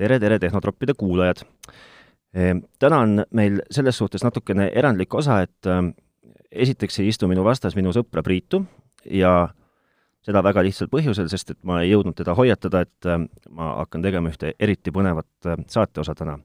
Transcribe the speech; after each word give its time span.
tere, 0.00 0.18
tere, 0.20 0.38
Tehnotroppide 0.38 0.94
kuulajad! 0.96 1.44
Ehm, 2.34 2.62
täna 2.78 3.02
on 3.04 3.24
meil 3.36 3.60
selles 3.74 3.98
suhtes 4.00 4.24
natukene 4.24 4.70
erandlik 4.74 5.14
osa, 5.14 5.40
et 5.44 5.68
ehm, 5.68 5.90
esiteks 6.50 7.00
ei 7.02 7.10
istu 7.10 7.28
minu 7.28 7.44
vastas 7.44 7.76
minu 7.76 7.92
sõpra 7.92 8.22
Priitu 8.24 8.62
ja 9.04 9.50
seda 10.24 10.42
väga 10.44 10.62
lihtsal 10.64 10.88
põhjusel, 10.92 11.28
sest 11.32 11.52
et 11.52 11.58
ma 11.68 11.82
ei 11.82 11.90
jõudnud 11.90 12.16
teda 12.16 12.36
hoiatada, 12.38 12.84
et 12.86 13.08
ehm, 13.08 13.26
ma 13.56 13.74
hakkan 13.82 14.06
tegema 14.06 14.32
ühte 14.32 14.54
eriti 14.58 14.94
põnevat 14.94 15.50
saateosa 15.68 16.14
täna. 16.16 16.38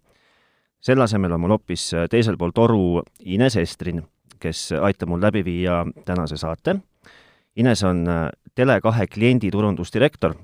selle 0.85 1.03
asemel 1.03 1.31
on 1.31 1.41
mul 1.41 1.55
hoopis 1.55 1.93
teisel 2.09 2.37
pool 2.37 2.51
toru 2.51 3.03
Ines 3.19 3.55
Estrin, 3.55 4.03
kes 4.39 4.71
aitab 4.81 5.09
mul 5.09 5.21
läbi 5.21 5.45
viia 5.45 5.85
tänase 6.05 6.37
saate. 6.37 6.75
Ines 7.55 7.83
on 7.83 8.03
Tele2 8.59 9.07
klienditurundusdirektor 9.13 10.35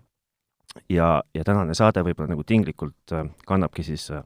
ja, 0.89 1.23
ja 1.33 1.43
tänane 1.43 1.73
saade 1.73 2.03
võib-olla 2.05 2.33
nagu 2.33 2.43
tinglikult 2.47 3.13
äh, 3.15 3.25
kannabki 3.47 3.83
siis 3.83 4.09
äh, 4.11 4.23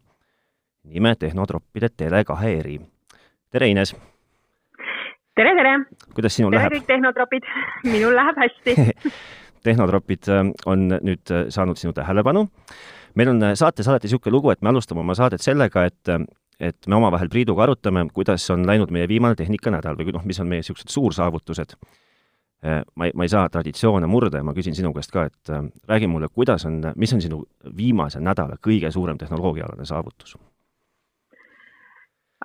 nime 0.83 1.15
Tehnotroppide 1.19 1.89
Tele2 2.01 2.37
eri. 2.49 2.79
tere, 3.51 3.69
Ines! 3.69 3.95
tere, 5.35 5.55
tere! 5.57 5.75
kuidas 6.13 6.35
sinul 6.35 6.53
tere 6.53 6.61
läheb? 6.61 6.71
tere 6.71 6.81
kõik 6.81 6.93
tehnotropid, 6.93 7.49
minul 7.93 8.15
läheb 8.15 8.41
hästi 8.43 8.75
tehnotropid 9.67 10.29
äh, 10.29 10.47
on 10.65 10.87
nüüd 11.01 11.35
saanud 11.49 11.81
sinu 11.81 11.93
tähelepanu. 11.93 12.47
meil 13.15 13.29
on 13.33 13.51
saates 13.55 13.87
alati 13.87 14.09
niisugune 14.09 14.33
lugu, 14.35 14.51
et 14.51 14.61
me 14.61 14.69
alustame 14.69 15.01
oma 15.01 15.15
saadet 15.15 15.41
sellega, 15.41 15.85
et 15.85 16.17
et 16.59 16.87
me 16.87 16.95
omavahel 16.95 17.27
Priiduga 17.27 17.65
arutame, 17.65 18.05
kuidas 18.13 18.49
on 18.49 18.61
läinud 18.67 18.91
meie 18.91 19.07
viimane 19.11 19.35
tehnikanädal 19.35 19.97
või 19.99 20.13
noh, 20.15 20.23
mis 20.23 20.39
on 20.39 20.47
meie 20.47 20.61
niisugused 20.63 20.87
suursaavutused 20.87 21.75
ma 22.95 23.05
ei, 23.05 23.11
ma 23.13 23.25
ei 23.25 23.29
saa 23.29 23.49
traditsioone 23.49 24.07
murda 24.09 24.41
ja 24.41 24.45
ma 24.45 24.55
küsin 24.57 24.75
sinu 24.77 24.93
käest 24.95 25.13
ka, 25.13 25.27
et 25.29 25.53
äh, 25.53 25.63
räägi 25.89 26.07
mulle, 26.09 26.29
kuidas 26.33 26.65
on, 26.65 26.81
mis 26.95 27.13
on 27.13 27.21
sinu 27.21 27.43
viimase 27.77 28.21
nädala 28.23 28.57
kõige 28.67 28.91
suurem 28.91 29.17
tehnoloogiaalane 29.21 29.85
saavutus? 29.85 30.37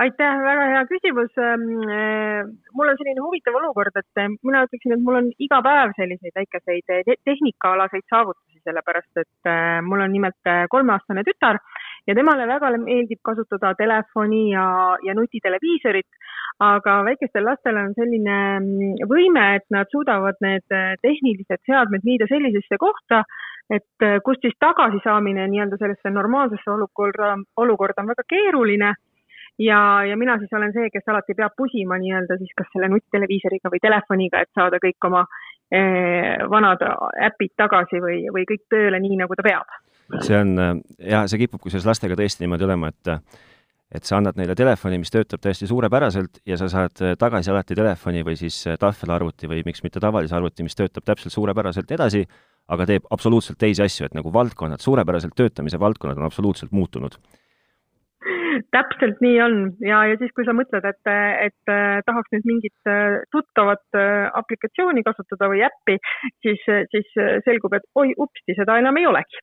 aitäh, 0.01 0.37
väga 0.41 0.67
hea 0.73 0.85
küsimus. 0.89 1.33
Ähm, 1.37 1.65
äh, 1.85 2.47
mul 2.73 2.89
on 2.89 2.97
selline 2.97 3.21
huvitav 3.21 3.57
olukord, 3.59 3.97
et 4.01 4.21
mina 4.43 4.63
ütleksin, 4.65 4.95
et 4.97 5.03
mul 5.05 5.19
on 5.19 5.27
iga 5.39 5.59
päev 5.65 5.93
selliseid 5.99 6.37
väikeseid 6.39 6.87
te 6.89 7.17
tehnikaalaseid 7.29 8.07
saavutusi, 8.09 8.63
sellepärast 8.65 9.21
et 9.21 9.51
mul 9.85 10.01
on 10.01 10.13
nimelt 10.13 10.53
kolmeaastane 10.73 11.25
tütar 11.27 11.61
ja 12.07 12.15
temale 12.15 12.47
väga 12.49 12.73
meeldib 12.79 13.21
kasutada 13.23 13.75
telefoni 13.79 14.51
ja, 14.53 14.67
ja 15.07 15.15
nutiteleviisorit 15.15 16.09
aga 16.61 17.01
väikestel 17.05 17.45
lastel 17.45 17.79
on 17.81 17.93
selline 17.97 18.37
mm, 18.61 19.05
võime, 19.09 19.45
et 19.57 19.67
nad 19.73 19.89
suudavad 19.93 20.41
need 20.45 20.75
äh, 20.77 20.93
tehnilised 21.03 21.63
seadmed 21.67 22.05
viida 22.05 22.29
sellisesse 22.29 22.79
kohta, 22.81 23.23
et 23.73 24.05
äh, 24.05 24.19
kust 24.25 24.45
siis 24.45 24.57
tagasisaamine 24.61 25.47
nii-öelda 25.49 25.79
sellesse 25.81 26.13
normaalsesse 26.13 26.71
olukorda, 26.71 27.37
olukorda 27.65 28.05
on 28.05 28.13
väga 28.13 28.27
keeruline 28.29 28.93
ja, 29.59 29.81
ja 30.05 30.17
mina 30.21 30.37
siis 30.39 30.53
olen 30.57 30.75
see, 30.77 30.91
kes 30.93 31.09
alati 31.09 31.37
peab 31.39 31.57
pusima 31.57 31.99
nii-öelda 32.03 32.37
siis 32.43 32.53
kas 32.57 32.69
selle 32.75 32.93
nutiteleviisoriga 32.93 33.73
või 33.73 33.81
telefoniga, 33.87 34.45
et 34.45 34.53
saada 34.57 34.81
kõik 34.85 35.09
oma 35.09 35.25
eh, 35.73 36.37
vanad 36.51 36.85
äpid 37.31 37.57
tagasi 37.57 38.03
või, 38.05 38.25
või 38.35 38.45
kõik 38.49 38.69
tööle 38.69 39.01
nii, 39.01 39.17
nagu 39.25 39.37
ta 39.39 39.47
peab. 39.47 39.81
See 40.25 40.37
on 40.39 40.57
jah, 40.99 41.27
see 41.31 41.45
kipub 41.45 41.63
kusjuures 41.63 41.87
lastega 41.89 42.19
tõesti 42.19 42.45
niimoodi 42.45 42.67
olema, 42.67 42.91
et 42.91 43.15
et 43.91 44.07
sa 44.07 44.21
annad 44.21 44.37
neile 44.39 44.55
telefoni, 44.55 45.01
mis 45.03 45.11
töötab 45.11 45.43
täiesti 45.43 45.67
suurepäraselt 45.67 46.39
ja 46.47 46.55
sa 46.61 46.69
saad 46.71 47.03
äh, 47.03 47.17
tagasi 47.19 47.51
alati 47.51 47.75
telefoni 47.75 48.23
või 48.27 48.37
siis 48.39 48.61
äh, 48.71 48.79
tahvelarvuti 48.79 49.51
või 49.51 49.65
miks 49.67 49.83
mitte 49.83 50.03
tavalise 50.03 50.37
arvuti, 50.39 50.63
mis 50.63 50.79
töötab 50.79 51.07
täpselt 51.09 51.35
suurepäraselt 51.35 51.91
edasi, 51.91 52.23
aga 52.71 52.87
teeb 52.87 53.09
absoluutselt 53.11 53.59
teisi 53.59 53.83
asju, 53.83 54.07
et 54.07 54.15
nagu 54.15 54.31
valdkonnad, 54.33 54.83
suurepäraselt 54.83 55.35
töötamise 55.35 55.81
valdkonnad 55.83 56.23
on 56.23 56.29
absoluutselt 56.29 56.71
muutunud 56.71 57.19
täpselt 58.75 59.21
nii 59.25 59.37
on 59.45 59.57
ja, 59.85 60.03
ja 60.11 60.19
siis, 60.21 60.33
kui 60.37 60.47
sa 60.47 60.55
mõtled, 60.57 60.87
et, 60.89 61.11
et 61.47 61.73
tahaks 62.07 62.33
nüüd 62.35 62.49
mingit 62.49 62.91
äh, 62.91 63.21
tuttavat 63.35 63.99
äh, 63.99 64.29
aplikatsiooni 64.41 65.05
kasutada 65.07 65.51
või 65.53 65.63
äppi, 65.67 65.99
siis, 66.45 66.63
siis 66.93 67.11
selgub, 67.47 67.75
et 67.79 67.87
oi, 68.01 68.13
upsti, 68.19 68.57
seda 68.59 68.79
enam 68.81 69.01
ei 69.01 69.09
olegi. 69.11 69.43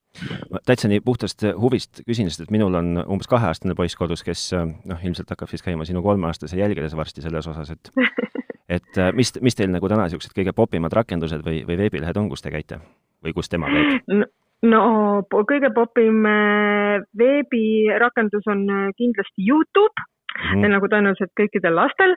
ma 0.51 0.61
täitsa 0.67 0.91
nii 0.91 1.03
puhtast 1.05 1.45
huvist 1.59 2.03
küsin, 2.07 2.31
sest 2.31 2.47
et 2.47 2.53
minul 2.53 2.77
on 2.79 3.03
umbes 3.05 3.29
kaheaastane 3.31 3.77
poiss 3.77 3.99
kodus, 3.99 4.25
kes 4.27 4.49
noh, 4.57 5.03
ilmselt 5.03 5.31
hakkab 5.33 5.51
siis 5.51 5.65
käima 5.65 5.87
sinu 5.87 6.03
kolmeaastase 6.05 6.59
jälgedes 6.59 6.95
varsti 6.97 7.25
selles 7.25 7.47
osas, 7.47 7.73
et 7.73 7.91
et 8.77 9.03
mis, 9.15 9.33
mis 9.41 9.55
teil 9.55 9.71
nagu 9.71 9.89
täna 9.89 10.07
niisugused 10.07 10.35
kõige 10.35 10.55
popimad 10.55 10.93
rakendused 10.93 11.43
või, 11.45 11.61
või 11.67 11.79
veebilehed 11.85 12.19
on, 12.19 12.31
kus 12.31 12.43
te 12.43 12.51
käite 12.53 12.81
või 13.23 13.33
kus 13.37 13.49
tema 13.49 13.69
käib 13.71 14.11
no.? 14.11 14.27
No 14.65 14.83
kõige 15.29 15.69
popim 15.75 16.25
äh, 16.25 17.01
veebirakendus 17.17 18.47
on 18.49 18.63
äh, 18.69 18.85
kindlasti 18.97 19.45
Youtube 19.45 19.93
mm, 20.01 20.53
-hmm. 20.53 20.71
nagu 20.73 20.87
tõenäoliselt 20.89 21.33
kõikidel 21.37 21.75
lastel. 21.75 22.15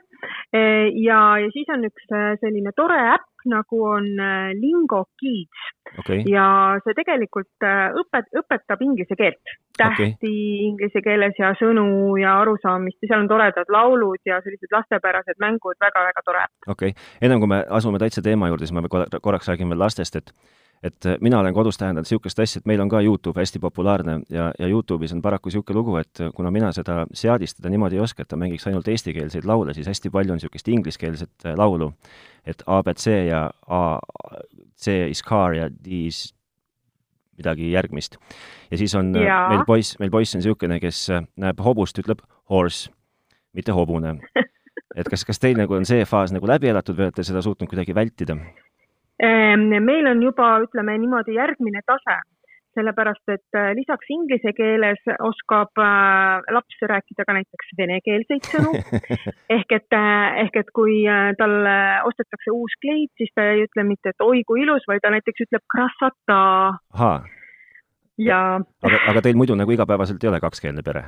Äh, 0.55 0.89
ja, 0.97 1.37
ja 1.37 1.51
siis 1.53 1.69
on 1.69 1.85
üks 1.85 2.07
selline 2.41 2.73
tore 2.75 2.97
äpp 3.13 3.27
nagu 3.45 3.83
on 3.89 4.05
Lingo 4.53 5.05
Kids 5.17 5.61
okay. 5.97 6.21
ja 6.29 6.77
see 6.83 6.93
tegelikult 6.93 7.65
õpet-, 8.01 8.29
õpetab 8.37 8.83
inglise 8.85 9.17
keelt, 9.17 9.41
tähti 9.77 10.11
okay. 10.13 10.35
inglise 10.67 11.01
keeles 11.01 11.33
ja 11.39 11.49
sõnu 11.57 12.17
ja 12.21 12.35
arusaamist 12.43 13.01
ja 13.01 13.09
seal 13.09 13.23
on 13.23 13.31
toredad 13.31 13.65
laulud 13.73 14.21
ja 14.29 14.37
sellised 14.45 14.69
lastepärased 14.69 15.41
mängud 15.41 15.73
väga,, 15.81 15.89
väga-väga 15.89 16.25
tore. 16.25 16.45
okei 16.67 16.93
okay., 16.93 17.09
ennem 17.21 17.41
kui 17.41 17.49
me 17.49 17.63
asume 17.69 17.97
täitsa 17.97 18.21
teema 18.21 18.51
juurde, 18.51 18.69
siis 18.69 18.77
ma 18.77 18.85
korraks 19.21 19.49
räägin 19.49 19.73
veel 19.73 19.81
lastest, 19.89 20.21
et 20.21 20.33
et 20.83 21.05
äh, 21.05 21.17
mina 21.21 21.39
olen 21.39 21.53
kodus 21.53 21.77
tähendanud 21.77 22.07
niisugust 22.07 22.39
asja, 22.39 22.59
et 22.61 22.69
meil 22.69 22.81
on 22.81 22.89
ka 22.89 23.01
YouTube 23.01 23.39
hästi 23.39 23.59
populaarne 23.61 24.19
ja, 24.29 24.49
ja 24.59 24.67
Youtube'is 24.67 25.13
on 25.13 25.21
paraku 25.21 25.49
niisugune 25.49 25.77
lugu, 25.77 25.95
et 26.01 26.21
kuna 26.35 26.51
mina 26.51 26.71
seda 26.73 27.05
seadistada 27.13 27.69
niimoodi 27.69 27.99
ei 27.99 28.01
oska, 28.01 28.25
et 28.25 28.31
ta 28.31 28.39
mängiks 28.39 28.65
ainult 28.67 28.87
eestikeelseid 28.87 29.45
laule, 29.45 29.73
siis 29.77 29.87
hästi 29.87 30.09
palju 30.09 30.33
on 30.33 30.41
niisugust 30.41 30.67
ingliskeelset 30.67 31.45
äh, 31.45 31.57
laulu. 31.57 31.91
et 32.45 32.63
abc 32.65 33.07
ja 33.27 33.51
A, 33.67 33.99
C 34.77 35.09
is 35.09 35.21
car 35.23 35.53
ja 35.53 35.69
D 35.69 36.07
is 36.07 36.33
midagi 37.37 37.71
järgmist. 37.71 38.17
ja 38.71 38.77
siis 38.77 38.95
on 38.95 39.15
äh, 39.15 39.27
ja. 39.27 39.45
meil 39.49 39.65
poiss, 39.67 39.99
meil 39.99 40.11
poiss 40.11 40.35
on 40.35 40.41
niisugune, 40.41 40.79
kes 40.79 41.09
näeb 41.37 41.61
hobust, 41.61 41.99
ütleb 41.99 42.25
horse, 42.49 42.89
mitte 43.53 43.71
hobune. 43.71 44.17
et 44.99 45.07
kas, 45.09 45.25
kas 45.25 45.39
teil 45.39 45.57
nagu 45.57 45.77
on 45.77 45.85
see 45.85 46.05
faas 46.05 46.33
nagu 46.33 46.47
läbi 46.47 46.73
elatud 46.73 46.97
või 46.97 47.11
olete 47.11 47.23
seda 47.23 47.41
suutnud 47.45 47.69
kuidagi 47.69 47.95
vältida? 47.95 48.37
Ehm, 49.21 49.69
meil 49.85 50.07
on 50.09 50.21
juba, 50.23 50.55
ütleme 50.65 50.95
niimoodi, 50.97 51.35
järgmine 51.37 51.83
tase, 51.85 52.15
sellepärast 52.77 53.33
et 53.33 53.57
äh, 53.59 53.71
lisaks 53.77 54.09
inglise 54.13 54.53
keeles 54.57 55.01
oskab 55.27 55.77
äh, 55.83 56.39
laps 56.55 56.85
rääkida 56.91 57.25
ka 57.27 57.35
näiteks 57.37 57.73
venekeelseid 57.77 58.49
sõnu. 58.49 58.71
ehk 59.57 59.75
et, 59.77 59.89
äh, 59.97 60.41
ehk 60.45 60.57
et 60.63 60.71
kui 60.73 61.01
talle 61.37 61.75
ostetakse 62.09 62.55
uus 62.55 62.77
kleit, 62.81 63.11
siis 63.19 63.33
ta 63.35 63.49
ei 63.51 63.65
ütle 63.67 63.85
mitte, 63.87 64.15
et 64.15 64.25
oi 64.25 64.41
kui 64.47 64.63
ilus, 64.65 64.87
vaid 64.89 65.03
ta 65.03 65.13
näiteks 65.13 65.45
ütleb 65.47 65.65
krasata. 65.75 66.41
ja. 68.17 68.41
aga, 68.57 69.03
aga 69.13 69.25
teil 69.27 69.37
muidu 69.37 69.59
nagu 69.59 69.77
igapäevaselt 69.77 70.23
ei 70.23 70.33
ole 70.33 70.41
kakskeelne 70.41 70.85
pere? 70.87 71.05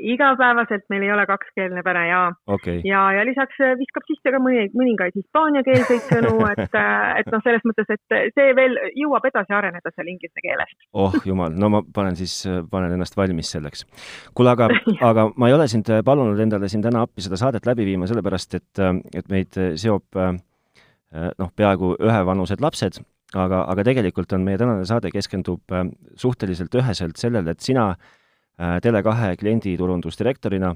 Igapäevaselt 0.00 0.84
meil 0.92 1.02
ei 1.06 1.12
ole 1.12 1.24
kakskeelne 1.26 1.82
pere 1.86 2.04
ja 2.08 2.20
okay., 2.46 2.80
ja, 2.84 3.00
ja 3.16 3.24
lisaks 3.26 3.58
äh, 3.64 3.74
viskab 3.80 4.06
sisse 4.08 4.32
ka 4.34 4.40
mõni, 4.42 4.68
mõningaid 4.76 5.16
hispaaniakeelseid 5.18 6.04
sõnu, 6.08 6.34
et, 6.52 6.76
äh, 6.78 7.20
et 7.20 7.30
noh, 7.32 7.42
selles 7.44 7.64
mõttes, 7.68 7.90
et 7.94 8.34
see 8.36 8.54
veel 8.58 8.78
jõuab 8.98 9.28
edasi 9.30 9.56
areneda 9.56 9.92
seal 9.94 10.10
inglise 10.12 10.44
keelest. 10.44 10.76
oh 10.92 11.16
jumal, 11.28 11.54
no 11.54 11.72
ma 11.74 11.82
panen 11.94 12.18
siis, 12.18 12.40
panen 12.70 12.94
ennast 12.96 13.18
valmis 13.18 13.52
selleks. 13.54 13.84
kuule, 14.34 14.54
aga 14.54 14.70
aga 15.10 15.28
ma 15.36 15.50
ei 15.50 15.56
ole 15.56 15.68
sind 15.70 15.90
palunud 16.04 16.40
endale 16.42 16.70
siin 16.70 16.84
täna 16.84 17.04
appi 17.06 17.24
seda 17.24 17.40
saadet 17.40 17.66
läbi 17.68 17.86
viima, 17.88 18.08
sellepärast 18.10 18.58
et, 18.60 18.84
et 19.16 19.32
meid 19.32 19.58
seob 19.80 20.04
noh, 20.18 21.50
peaaegu 21.56 21.94
ühevanused 22.04 22.60
lapsed, 22.62 23.00
aga, 23.34 23.64
aga 23.72 23.84
tegelikult 23.88 24.32
on 24.36 24.44
meie 24.44 24.60
tänane 24.60 24.84
saade 24.88 25.10
keskendub 25.12 25.76
suhteliselt 26.20 26.74
üheselt 26.76 27.20
sellele, 27.20 27.56
et 27.56 27.64
sina 27.64 27.90
äh, 27.94 28.08
Äh, 28.08 28.17
Tele2 28.58 29.36
klienditurundusdirektorina, 29.38 30.72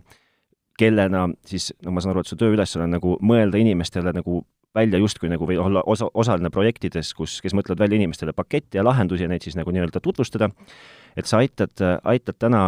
kellena 0.79 1.27
siis, 1.47 1.73
no 1.83 1.93
ma 1.93 2.01
saan 2.01 2.15
aru, 2.15 2.23
et 2.23 2.31
su 2.31 2.39
tööülesanne 2.39 2.87
on 2.87 2.95
nagu 2.97 3.17
mõelda 3.21 3.59
inimestele 3.61 4.13
nagu 4.15 4.45
välja 4.75 4.99
justkui 4.99 5.29
nagu 5.29 5.47
või 5.47 5.59
olla 5.61 5.83
osa, 5.87 6.09
osaline 6.15 6.51
projektides, 6.51 7.13
kus, 7.15 7.41
kes 7.45 7.55
mõtlevad 7.55 7.85
välja 7.85 7.99
inimestele 8.01 8.33
paketti 8.33 8.79
ja 8.79 8.85
lahendusi 8.85 9.27
ja 9.27 9.29
neid 9.29 9.45
siis 9.45 9.57
nagu 9.59 9.71
nii-öelda 9.71 10.01
tutvustada, 10.01 10.49
et 11.17 11.29
sa 11.29 11.43
aitad, 11.43 11.75
aitad 12.05 12.39
täna 12.39 12.63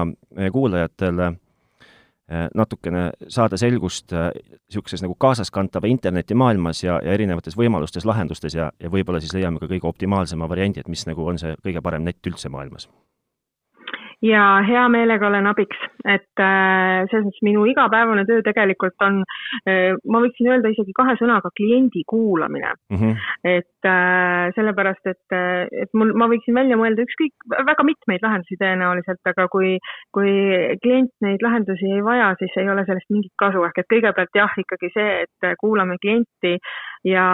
kuulajatele 0.53 1.31
äh, 1.31 2.49
natukene 2.55 3.07
saada 3.29 3.57
selgust 3.57 4.13
niisuguses 4.13 5.01
äh, 5.01 5.07
nagu 5.07 5.17
kaasaskantava 5.19 5.89
internetimaailmas 5.89 6.85
ja, 6.85 7.01
ja 7.05 7.17
erinevates 7.17 7.57
võimalustes, 7.57 8.05
lahendustes 8.05 8.59
ja, 8.59 8.71
ja 8.81 8.93
võib-olla 8.93 9.23
siis 9.25 9.33
leiame 9.37 9.63
ka 9.63 9.71
kõige 9.71 9.89
optimaalsema 9.89 10.49
variandi, 10.49 10.85
et 10.85 10.93
mis 10.93 11.07
nagu 11.09 11.25
on 11.25 11.41
see 11.41 11.57
kõige 11.65 11.83
parem 11.85 12.05
net 12.05 12.21
üldse 12.29 12.53
maailmas 12.53 12.91
ja 14.25 14.43
hea 14.65 14.85
meelega 14.93 15.29
olen 15.29 15.47
abiks, 15.51 15.81
et 16.05 16.43
äh, 16.43 17.05
selles 17.11 17.27
mõttes 17.27 17.45
minu 17.47 17.65
igapäevane 17.69 18.25
töö 18.29 18.43
tegelikult 18.47 19.05
on 19.05 19.21
äh,, 19.69 19.97
ma 20.11 20.23
võiksin 20.25 20.51
öelda 20.53 20.73
isegi 20.73 20.95
kahe 20.97 21.17
sõnaga 21.21 21.51
kliendi 21.59 22.05
kuulamine 22.09 22.73
mm. 22.73 23.01
-hmm. 23.01 23.27
et 23.57 23.91
äh, 23.91 24.49
sellepärast 24.57 25.13
et, 25.13 25.37
et 25.85 25.93
mul, 25.99 26.15
ma 26.17 26.29
võiksin 26.33 26.57
välja 26.57 26.79
mõelda 26.81 27.05
ükskõik, 27.05 27.35
väga 27.73 27.87
mitmeid 27.87 28.25
lahendusi 28.25 28.61
tõenäoliselt, 28.61 29.23
aga 29.35 29.49
kui, 29.53 29.77
kui 30.17 30.33
klient 30.83 31.13
neid 31.25 31.45
lahendusi 31.45 31.93
ei 31.99 32.03
vaja, 32.05 32.33
siis 32.41 32.57
ei 32.61 32.71
ole 32.71 32.87
sellest 32.89 33.11
mingit 33.13 33.35
kasu, 33.41 33.65
ehk 33.69 33.83
et 33.83 33.91
kõigepealt 33.93 34.41
jah, 34.41 34.59
ikkagi 34.65 34.93
see, 34.97 35.25
et 35.27 35.55
kuulame 35.61 35.99
klienti 36.03 36.57
ja 37.05 37.27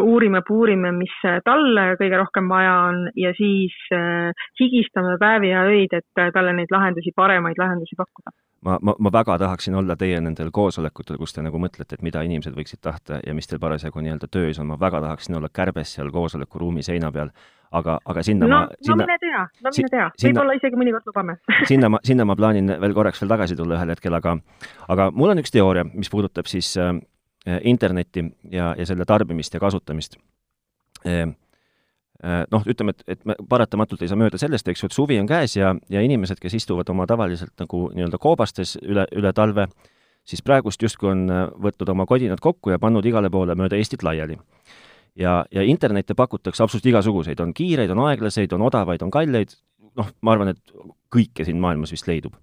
uurime, 0.00 0.42
puurime, 0.48 0.92
mis 0.92 1.14
talle 1.44 1.86
kõige 2.00 2.20
rohkem 2.20 2.50
vaja 2.50 2.74
on 2.88 3.06
ja 3.16 3.32
siis 3.38 3.76
äh, 3.96 4.48
higistame 4.60 5.16
päevi 5.20 5.54
ja 5.54 5.64
öid, 5.68 5.96
et 5.96 6.34
talle 6.34 6.52
neid 6.56 6.72
lahendusi, 6.74 7.14
paremaid 7.16 7.60
lahendusi 7.60 7.96
pakkuda. 7.96 8.34
Ma, 8.66 8.78
ma, 8.82 8.94
ma 8.98 9.10
väga 9.12 9.36
tahaksin 9.38 9.74
olla 9.78 9.94
teie 9.96 10.18
nendel 10.20 10.50
koosolekutel, 10.50 11.16
kus 11.20 11.32
te 11.34 11.42
nagu 11.46 11.60
mõtlete, 11.62 11.94
et 11.94 12.02
mida 12.02 12.24
inimesed 12.26 12.56
võiksid 12.58 12.80
tahta 12.82 13.20
ja 13.22 13.34
mis 13.34 13.46
teil 13.46 13.60
parasjagu 13.62 14.02
nii-öelda 14.02 14.26
töös 14.34 14.58
on, 14.58 14.66
ma 14.72 14.78
väga 14.80 15.00
tahaksin 15.04 15.38
olla 15.38 15.48
kärbes 15.54 15.92
seal 15.94 16.10
koosolekuruumi 16.10 16.82
seina 16.82 17.12
peal, 17.14 17.30
aga, 17.70 18.00
aga 18.04 18.24
sinna 18.26 18.48
no, 18.50 18.64
ma 18.64 18.80
sinna, 18.82 18.96
no 18.96 19.06
mine 19.06 19.18
tea, 19.22 19.44
no 19.62 19.72
mine 19.76 19.92
tea, 19.92 20.08
võib-olla 20.24 20.56
isegi 20.58 20.80
mõnikord 20.80 21.06
lubame. 21.06 21.38
sinna 21.70 21.92
ma, 21.94 22.02
sinna 22.02 22.26
ma 22.26 22.34
plaanin 22.38 22.74
veel 22.82 22.96
korraks 22.98 23.22
veel 23.22 23.30
tagasi 23.36 23.58
tulla 23.58 23.78
ühel 23.78 23.94
hetkel, 23.94 24.18
aga 24.18 24.34
aga 24.90 25.08
mul 25.14 25.36
on 25.36 25.44
üks 25.44 25.54
teooria, 25.54 25.86
mis 25.94 26.10
puudutab 26.10 26.50
siis 26.50 26.72
äh, 26.82 26.96
internetti 27.46 28.24
ja, 28.50 28.74
ja 28.78 28.86
selle 28.86 29.04
tarbimist 29.08 29.54
ja 29.54 29.60
kasutamist 29.60 30.16
äh, 31.06 31.28
Äh, 32.24 32.48
noh, 32.50 32.64
ütleme, 32.66 32.90
et, 32.90 33.04
et 33.06 33.20
me 33.28 33.36
paratamatult 33.46 34.00
ei 34.02 34.08
saa 34.10 34.18
mööda 34.18 34.40
sellest, 34.42 34.66
eks 34.66 34.80
ju, 34.82 34.88
et 34.90 34.94
suvi 34.96 35.20
on 35.22 35.26
käes 35.30 35.52
ja, 35.54 35.68
ja 35.86 36.00
inimesed, 36.02 36.40
kes 36.42 36.56
istuvad 36.58 36.88
oma 36.90 37.04
tavaliselt 37.06 37.52
nagu 37.62 37.84
nii-öelda 37.94 38.18
koobastes 38.18 38.72
üle, 38.82 39.04
üle 39.14 39.30
talve, 39.30 39.68
siis 40.26 40.42
praegust 40.42 40.82
justkui 40.82 41.12
on 41.12 41.22
võtnud 41.62 41.92
oma 41.94 42.08
kodinad 42.10 42.42
kokku 42.42 42.72
ja 42.74 42.80
pannud 42.82 43.06
igale 43.06 43.30
poole 43.30 43.54
mööda 43.54 43.78
Eestit 43.78 44.02
laiali. 44.02 44.34
ja, 45.14 45.44
ja 45.54 45.62
internette 45.62 46.18
pakutakse 46.18 46.64
absoluutselt 46.64 46.90
igasuguseid, 46.90 47.38
on 47.38 47.54
kiireid, 47.54 47.94
on 47.94 48.02
aeglaseid, 48.08 48.52
on 48.52 48.66
odavaid, 48.66 49.06
on 49.06 49.14
kalleid, 49.14 49.54
noh, 49.94 50.10
ma 50.20 50.34
arvan, 50.34 50.50
et 50.56 50.74
kõike 51.14 51.46
siin 51.46 51.62
maailmas 51.62 51.94
vist 51.94 52.10
leidub. 52.10 52.34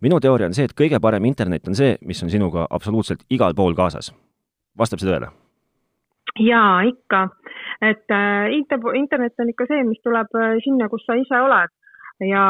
minu 0.00 0.18
teooria 0.18 0.50
on 0.50 0.58
see, 0.58 0.66
et 0.66 0.74
kõige 0.74 0.98
parem 0.98 1.30
internet 1.30 1.70
on 1.70 1.78
see, 1.78 1.94
mis 2.02 2.22
on 2.26 2.30
sinuga 2.30 2.66
absoluutselt 2.70 3.22
igal 3.30 3.54
pool 3.54 3.78
kaasas. 3.78 4.10
Vastab 4.78 5.02
see 5.02 5.10
tõele? 5.10 5.30
jaa, 6.40 6.82
ikka. 6.88 7.28
et 7.82 8.10
äh, 8.10 8.48
inter-, 8.56 8.96
internet 8.96 9.40
on 9.40 9.52
ikka 9.52 9.68
see, 9.68 9.84
mis 9.84 10.00
tuleb 10.04 10.32
äh, 10.38 10.58
sinna, 10.64 10.88
kus 10.88 11.04
sa 11.06 11.16
ise 11.18 11.40
oled. 11.46 11.72
ja, 12.22 12.46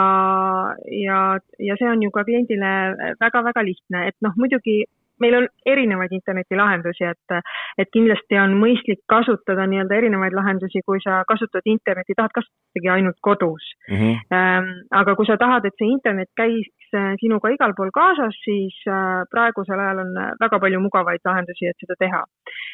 ja, 0.92 1.20
ja 1.58 1.76
see 1.80 1.88
on 1.88 2.02
ju 2.04 2.10
ka 2.14 2.24
kliendile 2.28 2.72
väga-väga 3.20 3.64
lihtne, 3.64 4.08
et 4.10 4.16
noh, 4.20 4.34
muidugi 4.36 4.82
meil 5.20 5.37
on 5.38 5.49
erinevaid 5.67 6.12
internetilahendusi, 6.17 7.06
et, 7.12 7.37
et 7.81 7.91
kindlasti 7.94 8.38
on 8.41 8.55
mõistlik 8.61 9.03
kasutada 9.11 9.67
nii-öelda 9.70 9.99
erinevaid 10.00 10.37
lahendusi, 10.37 10.82
kui 10.87 11.00
sa 11.05 11.23
kasutad 11.29 11.67
internetti, 11.69 12.17
tahad 12.19 12.35
kasutadagi 12.37 12.93
ainult 12.97 13.19
kodus 13.20 13.64
mm. 13.88 13.97
-hmm. 13.97 14.70
aga 15.00 15.17
kui 15.17 15.26
sa 15.26 15.37
tahad, 15.37 15.67
et 15.67 15.76
see 15.79 15.91
internet 15.93 16.31
käiks 16.41 16.97
äh, 16.97 17.14
sinuga 17.20 17.53
igal 17.55 17.75
pool 17.76 17.91
kaasas, 17.94 18.37
siis 18.44 18.76
äh, 18.88 19.23
praegusel 19.31 19.81
ajal 19.81 20.05
on 20.05 20.12
väga 20.44 20.61
palju 20.64 20.81
mugavaid 20.81 21.23
lahendusi, 21.25 21.69
et 21.69 21.76
seda 21.85 21.99
teha. 22.05 22.23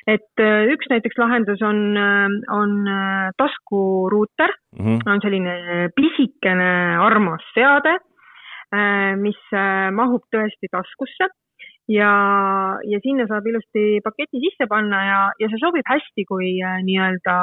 et 0.06 0.44
äh, 0.48 0.68
üks 0.74 0.90
näiteks 0.90 1.18
lahendus 1.18 1.62
on, 1.62 1.96
on 2.60 2.70
taskuruuter 3.36 4.52
mm, 4.78 4.84
-hmm. 4.86 5.12
on 5.12 5.20
selline 5.20 5.54
pisikene 5.96 6.70
armas 7.08 7.42
seade 7.54 7.98
mis 9.16 9.38
mahub 9.96 10.22
tõesti 10.34 10.68
taskusse 10.70 11.28
ja, 11.88 12.12
ja 12.84 13.00
sinna 13.02 13.26
saab 13.30 13.46
ilusti 13.46 14.00
paketi 14.04 14.42
sisse 14.44 14.68
panna 14.70 15.04
ja, 15.06 15.22
ja 15.40 15.48
see 15.52 15.62
sobib 15.62 15.88
hästi, 15.88 16.26
kui 16.28 16.58
äh, 16.64 16.82
nii-öelda 16.84 17.38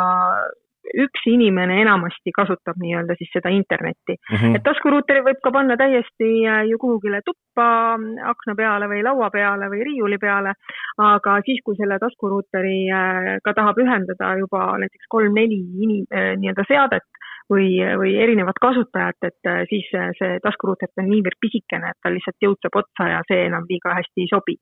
üks 1.01 1.23
inimene 1.25 1.79
enamasti 1.81 2.29
kasutab 2.35 2.77
nii-öelda 2.77 3.15
siis 3.17 3.31
seda 3.33 3.49
internetti 3.49 4.13
mm. 4.13 4.35
-hmm. 4.35 4.55
et 4.55 4.63
taskuruuteri 4.67 5.23
võib 5.25 5.39
ka 5.43 5.51
panna 5.55 5.77
täiesti 5.81 6.29
äh, 6.45 6.61
ju 6.69 6.77
kuhugile 6.81 7.21
tuppa, 7.25 7.97
akna 8.33 8.55
peale 8.55 8.89
või 8.91 9.01
laua 9.03 9.29
peale 9.33 9.69
või 9.71 9.81
riiuli 9.89 10.21
peale, 10.21 10.53
aga 11.01 11.39
siis, 11.45 11.61
kui 11.65 11.75
selle 11.79 11.97
taskuruuteri 11.99 12.77
äh, 13.01 13.31
ka 13.43 13.53
tahab 13.53 13.81
ühendada 13.81 14.35
juba 14.37 14.67
näiteks 14.83 15.09
kolm-neli 15.09 15.61
nii-öelda 15.81 16.69
seadet, 16.69 17.24
või, 17.51 17.67
või 17.99 18.15
erinevat 18.21 18.57
kasutajat, 18.61 19.27
et 19.29 19.49
äh, 19.49 19.61
siis 19.69 19.89
äh, 19.97 20.11
see 20.19 20.39
taskuruuter 20.43 20.89
on 21.01 21.09
niivõrd 21.11 21.37
pisikene, 21.43 21.91
et 21.91 21.99
tal 22.03 22.15
lihtsalt 22.17 22.47
jõud 22.47 22.59
saab 22.63 22.79
otsa 22.81 23.09
ja 23.11 23.21
see 23.29 23.45
enam 23.49 23.67
liiga 23.69 23.93
hästi 23.99 24.25
ei 24.25 24.31
sobi. 24.31 24.57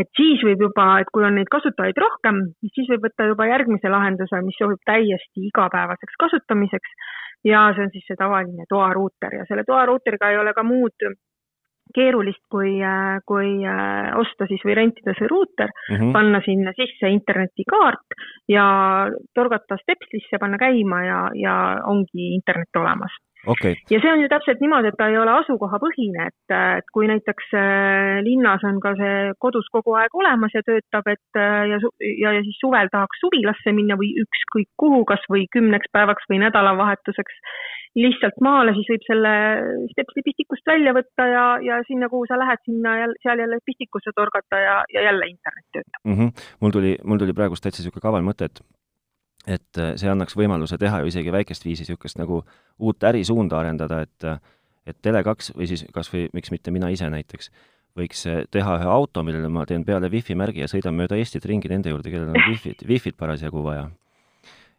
et 0.00 0.08
siis 0.16 0.44
võib 0.44 0.62
juba, 0.68 0.86
et 1.00 1.10
kui 1.12 1.24
on 1.24 1.34
neid 1.36 1.50
kasutajaid 1.52 1.98
rohkem, 2.04 2.44
siis 2.74 2.88
võib 2.92 3.08
võtta 3.08 3.28
juba 3.28 3.48
järgmise 3.48 3.92
lahenduse, 3.92 4.40
mis 4.44 4.56
sobib 4.60 4.80
täiesti 4.88 5.48
igapäevaseks 5.48 6.16
kasutamiseks 6.24 6.96
ja 7.48 7.66
see 7.74 7.86
on 7.86 7.92
siis 7.92 8.06
see 8.08 8.18
tavaline 8.20 8.68
toaruuter 8.70 9.40
ja 9.40 9.44
selle 9.48 9.64
toaruuteriga 9.68 10.30
ei 10.30 10.40
ole 10.40 10.54
ka 10.56 10.64
muud 10.66 11.08
keerulist, 11.94 12.42
kui, 12.52 12.76
äh, 12.84 13.18
kui 13.28 13.50
äh, 13.68 14.12
osta 14.18 14.48
siis 14.50 14.62
või 14.66 14.76
rentida 14.78 15.14
see 15.18 15.28
ruuter 15.30 15.70
mm, 15.72 15.96
-hmm. 15.96 16.12
panna 16.14 16.40
sinna 16.44 16.72
sisse 16.76 17.10
internetikaart 17.12 18.16
ja 18.48 18.64
torgata 19.34 19.78
stepslisse, 19.82 20.40
panna 20.40 20.58
käima 20.60 21.02
ja, 21.04 21.20
ja 21.34 21.54
ongi 21.86 22.32
internet 22.36 22.80
olemas 22.80 23.14
okay.. 23.46 23.74
ja 23.90 24.00
see 24.00 24.12
on 24.12 24.22
ju 24.22 24.28
täpselt 24.32 24.60
niimoodi, 24.62 24.92
et 24.92 24.98
ta 24.98 25.08
ei 25.10 25.18
ole 25.18 25.34
asukohapõhine, 25.42 26.28
et, 26.30 26.56
et 26.78 26.88
kui 26.94 27.10
näiteks 27.10 27.52
äh, 27.58 28.22
linnas 28.26 28.64
on 28.68 28.80
ka 28.80 28.94
see 29.00 29.32
kodus 29.42 29.68
kogu 29.72 29.96
aeg 29.98 30.14
olemas 30.14 30.54
ja 30.54 30.64
töötab, 30.66 31.08
et 31.12 31.40
ja, 31.42 31.78
ja, 31.78 32.32
ja 32.38 32.40
siis 32.46 32.58
suvel 32.60 32.90
tahaks 32.92 33.22
suvilasse 33.24 33.76
minna 33.76 33.98
või 34.00 34.14
ükskõik 34.24 34.70
kuhu, 34.76 35.04
kas 35.08 35.22
või 35.32 35.46
kümneks 35.52 35.90
päevaks 35.92 36.28
või 36.30 36.42
nädalavahetuseks 36.46 37.40
lihtsalt 37.98 38.38
maale, 38.44 38.72
siis 38.76 38.88
võib 38.88 39.02
selle 39.06 39.32
stepsli 39.92 40.24
pistikust 40.24 40.68
välja 40.68 40.94
võtta 40.96 41.26
ja, 41.28 41.46
ja 41.64 41.80
sinna, 41.88 42.08
kuhu 42.12 42.24
sa 42.28 42.38
lähed, 42.40 42.62
sinna 42.64 42.94
jälle, 43.02 43.18
seal 43.24 43.42
jälle 43.44 43.58
pistikusse 43.66 44.14
torgata 44.16 44.60
ja, 44.60 44.76
ja 44.94 45.02
jälle 45.08 45.28
internet 45.28 45.66
töötab 45.72 46.00
mm. 46.04 46.14
-hmm. 46.18 46.46
mul 46.60 46.70
tuli, 46.70 46.94
mul 47.04 47.20
tuli 47.20 47.36
praegust 47.36 47.66
täitsa 47.66 47.82
niisugune 47.82 48.06
kaval 48.06 48.24
mõte, 48.24 48.48
et 48.48 48.64
et 49.46 49.78
äh, 49.78 49.94
see 49.98 50.10
annaks 50.10 50.36
võimaluse 50.38 50.78
teha 50.78 51.02
ju 51.02 51.10
isegi 51.10 51.32
väikest 51.34 51.64
viisi 51.64 51.82
niisugust 51.82 52.18
nagu 52.18 52.42
uut 52.78 53.02
ärisuunda 53.02 53.58
arendada, 53.58 54.00
et 54.06 54.28
et 54.86 54.96
Tele2 55.06 55.54
või 55.58 55.66
siis 55.70 55.84
kas 55.94 56.10
või 56.12 56.28
miks 56.34 56.50
mitte 56.50 56.70
mina 56.74 56.88
ise 56.90 57.06
näiteks, 57.10 57.50
võiks 57.98 58.26
äh, 58.26 58.44
teha 58.50 58.78
ühe 58.78 58.88
auto, 58.88 59.22
millele 59.22 59.48
ma 59.48 59.66
teen 59.66 59.84
peale 59.84 60.10
wifi 60.10 60.34
märgi 60.34 60.64
ja 60.64 60.70
sõidan 60.70 60.96
mööda 60.96 61.16
Eestit 61.16 61.44
ringi 61.44 61.68
nende 61.68 61.92
juurde, 61.92 62.10
kellel 62.10 62.32
on 62.32 62.46
wifi't, 62.50 62.86
wifi't 62.88 63.18
parasjagu 63.18 63.62
vaja 63.62 63.90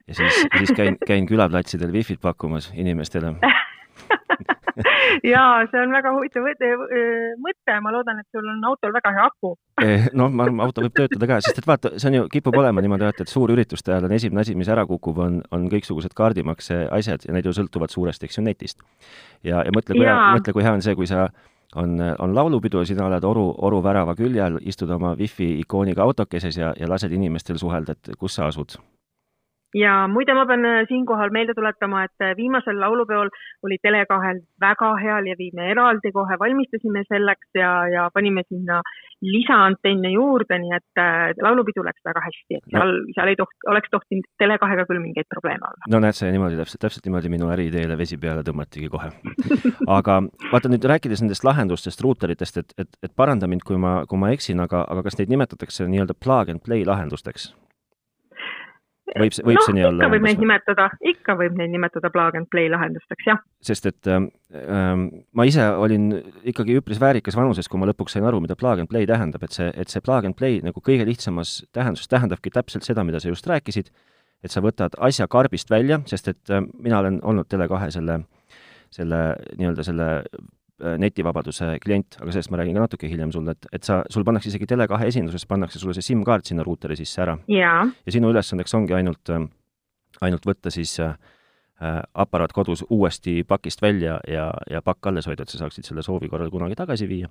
ja 0.08 0.16
siis, 0.16 0.46
siis 0.58 0.74
käin, 0.76 0.98
käin 1.08 1.28
külaplatsidel 1.30 1.92
wifi't 1.92 2.22
pakkumas 2.22 2.72
inimestele. 2.76 3.36
Jaa, 5.24 5.66
see 5.70 5.82
on 5.84 5.92
väga 5.94 6.12
huvitav 6.16 6.46
mõte, 7.42 7.76
ma 7.86 7.92
loodan, 7.94 8.20
et 8.24 8.28
sul 8.34 8.48
on 8.50 8.64
autol 8.66 8.94
väga 8.96 9.12
hea 9.14 9.26
aku. 9.30 9.54
Noh, 10.18 10.32
ma 10.34 10.48
arvan, 10.48 10.64
auto 10.66 10.82
võib 10.82 10.96
töötada 10.98 11.30
ka, 11.30 11.40
sest 11.46 11.62
et 11.62 11.68
vaata, 11.70 11.94
see 12.02 12.10
on 12.10 12.18
ju, 12.18 12.24
kipub 12.34 12.58
olema 12.58 12.82
niimoodi, 12.82 13.06
vaata, 13.06 13.28
et 13.28 13.34
suurürituste 13.34 13.94
ajal 13.94 14.08
on 14.10 14.16
esimene 14.18 14.42
asi, 14.42 14.56
mis 14.58 14.72
ära 14.74 14.86
kukub, 14.90 15.22
on, 15.22 15.40
on 15.54 15.68
kõiksugused 15.72 16.16
kaardimakse 16.18 16.84
asjad 16.98 17.28
ja 17.28 17.36
need 17.38 17.50
ju 17.50 17.54
sõltuvad 17.56 17.94
suuresti, 17.94 18.30
eks 18.30 18.40
ju, 18.40 18.46
netist. 18.48 18.82
ja, 19.46 19.62
ja 19.62 19.74
mõtle, 19.76 19.98
kui 19.98 20.08
hea, 20.08 20.18
mõtle, 20.40 20.56
kui 20.58 20.66
hea 20.66 20.74
on 20.80 20.86
see, 20.86 20.98
kui 20.98 21.10
sa 21.10 21.28
on, 21.80 22.00
on 22.02 22.34
laulupidu 22.34 22.82
ja 22.82 22.90
sina 22.90 23.06
oled 23.06 23.30
oru, 23.30 23.46
oru 23.70 23.84
värava 23.86 24.18
külje 24.18 24.42
all, 24.42 24.58
istud 24.62 24.90
oma 24.98 25.14
wifi 25.20 25.54
ikooniga 25.62 26.02
autokeses 26.06 26.58
ja, 26.58 26.74
ja 26.80 26.90
lased 26.90 27.14
inimestel 27.14 27.62
suhelda, 27.62 27.98
et 27.98 28.18
kus 28.18 28.40
sa 28.40 28.50
asud 28.50 28.78
ja 29.78 29.94
muide, 30.12 30.34
ma 30.38 30.46
pean 30.50 30.66
äh, 30.66 30.84
siinkohal 30.88 31.34
meelde 31.34 31.56
tuletama, 31.58 32.04
et 32.08 32.26
äh, 32.26 32.36
viimasel 32.38 32.80
laulupeol 32.80 33.32
oli 33.66 33.78
Tele2-l 33.86 34.42
väga 34.62 34.92
hea 35.02 35.18
levi, 35.26 35.50
me 35.58 35.70
eraldi 35.74 36.12
kohe 36.16 36.38
valmistasime 36.40 37.04
selleks 37.10 37.60
ja, 37.60 37.72
ja 37.90 38.08
panime 38.14 38.46
sinna 38.48 38.82
lisaantenne 39.24 40.12
juurde, 40.14 40.60
nii 40.60 40.76
et 40.78 41.02
äh, 41.02 41.34
laulupidu 41.42 41.86
läks 41.86 42.04
väga 42.06 42.24
hästi, 42.26 42.60
et 42.60 42.76
seal 42.76 42.94
no., 42.94 43.16
seal 43.18 43.32
ei 43.32 43.40
toht-, 43.40 43.68
oleks 43.72 43.94
tohtinud 43.94 44.30
Tele2-ga 44.42 44.88
küll 44.90 45.02
mingeid 45.04 45.30
probleeme 45.32 45.68
olla. 45.70 45.90
no 45.96 46.04
näed, 46.04 46.18
see 46.18 46.32
niimoodi 46.34 46.60
täpselt, 46.60 46.84
täpselt 46.86 47.10
niimoodi 47.10 47.32
minu 47.34 47.50
äriideele 47.54 47.98
vesi 48.00 48.20
peale 48.22 48.46
tõmmatigi 48.46 48.92
kohe 48.94 49.10
aga 49.98 50.20
vaata 50.52 50.72
nüüd 50.72 50.86
rääkides 50.94 51.24
nendest 51.24 51.48
lahendustest, 51.48 52.04
ruuteritest, 52.04 52.62
et, 52.62 52.78
et, 52.78 53.02
et 53.04 53.16
paranda 53.16 53.50
mind, 53.50 53.66
kui 53.68 53.80
ma, 53.80 54.02
kui 54.10 54.20
ma 54.20 54.34
eksin, 54.36 54.62
aga, 54.64 54.86
aga 54.92 55.08
kas 55.08 55.20
neid 55.20 55.34
nimetatakse 55.34 55.88
nii-öelda 55.90 56.18
plug 56.20 56.54
and 56.54 56.64
play 56.66 56.86
lahendusteks? 56.88 57.52
Võib, 59.20 59.36
võib 59.46 59.60
no, 59.60 59.64
see 59.66 59.76
nii 59.78 59.86
olla? 59.88 60.04
ikka 60.04 60.12
võib 60.14 60.26
neid 60.28 60.42
nimetada, 60.42 60.88
ikka 61.12 61.36
võib 61.40 61.58
neid 61.60 61.74
nimetada 61.74 62.12
plug 62.14 62.38
and 62.40 62.50
play 62.54 62.72
lahendusteks, 62.72 63.28
jah. 63.28 63.42
sest 63.64 63.90
et 63.90 64.10
ähm, 64.12 64.30
ähm, 64.58 65.06
ma 65.38 65.46
ise 65.50 65.66
olin 65.82 66.10
ikkagi 66.50 66.78
üpris 66.80 67.02
väärikas 67.02 67.38
vanuses, 67.40 67.70
kui 67.70 67.82
ma 67.82 67.90
lõpuks 67.90 68.18
sain 68.18 68.28
aru, 68.30 68.42
mida 68.44 68.58
plug 68.60 68.84
and 68.84 68.92
play 68.92 69.08
tähendab, 69.10 69.46
et 69.46 69.56
see, 69.56 69.70
et 69.74 69.94
see 69.94 70.04
plug 70.06 70.30
and 70.30 70.38
play 70.40 70.62
nagu 70.66 70.84
kõige 70.84 71.06
lihtsamas 71.10 71.62
tähenduses 71.76 72.12
tähendabki 72.12 72.54
täpselt 72.54 72.88
seda, 72.88 73.06
mida 73.08 73.22
sa 73.24 73.32
just 73.32 73.48
rääkisid, 73.50 73.92
et 74.44 74.54
sa 74.54 74.64
võtad 74.64 74.98
asja 75.04 75.30
karbist 75.32 75.72
välja, 75.74 76.02
sest 76.10 76.34
et 76.34 76.54
äh, 76.54 76.66
mina 76.80 77.04
olen 77.04 77.22
olnud 77.24 77.50
Tele2 77.52 77.94
selle, 77.98 78.20
selle 78.94 79.24
nii-öelda 79.60 79.88
selle 79.88 80.10
netivabaduse 81.00 81.76
klient, 81.84 82.18
aga 82.20 82.32
sellest 82.34 82.52
ma 82.52 82.58
räägin 82.60 82.78
ka 82.78 82.86
natuke 82.88 83.10
hiljem 83.10 83.32
sulle, 83.32 83.54
et, 83.54 83.68
et 83.78 83.86
sa, 83.86 84.00
sul 84.10 84.26
pannakse 84.26 84.50
isegi 84.50 84.66
Tele2 84.70 85.06
esinduses, 85.06 85.46
pannakse 85.48 85.80
sulle 85.80 85.94
see 85.94 86.06
SIM-kaart 86.08 86.50
sinna 86.50 86.66
ruuteri 86.66 86.98
sisse 87.00 87.22
ära. 87.22 87.38
ja 88.06 88.16
sinu 88.16 88.32
ülesandeks 88.34 88.74
ongi 88.74 88.96
ainult, 88.98 89.32
ainult 90.26 90.48
võtta 90.50 90.74
siis 90.74 90.96
äh, 91.00 91.14
aparaat 92.14 92.56
kodus 92.58 92.86
uuesti 92.90 93.44
pakist 93.48 93.86
välja 93.86 94.18
ja, 94.28 94.50
ja 94.70 94.82
pakk 94.82 95.12
alles 95.12 95.30
hoida, 95.30 95.46
et 95.46 95.54
sa 95.54 95.62
saaksid 95.62 95.86
selle 95.86 96.04
soovi 96.04 96.32
korral 96.32 96.52
kunagi 96.52 96.76
tagasi 96.80 97.08
viia 97.08 97.30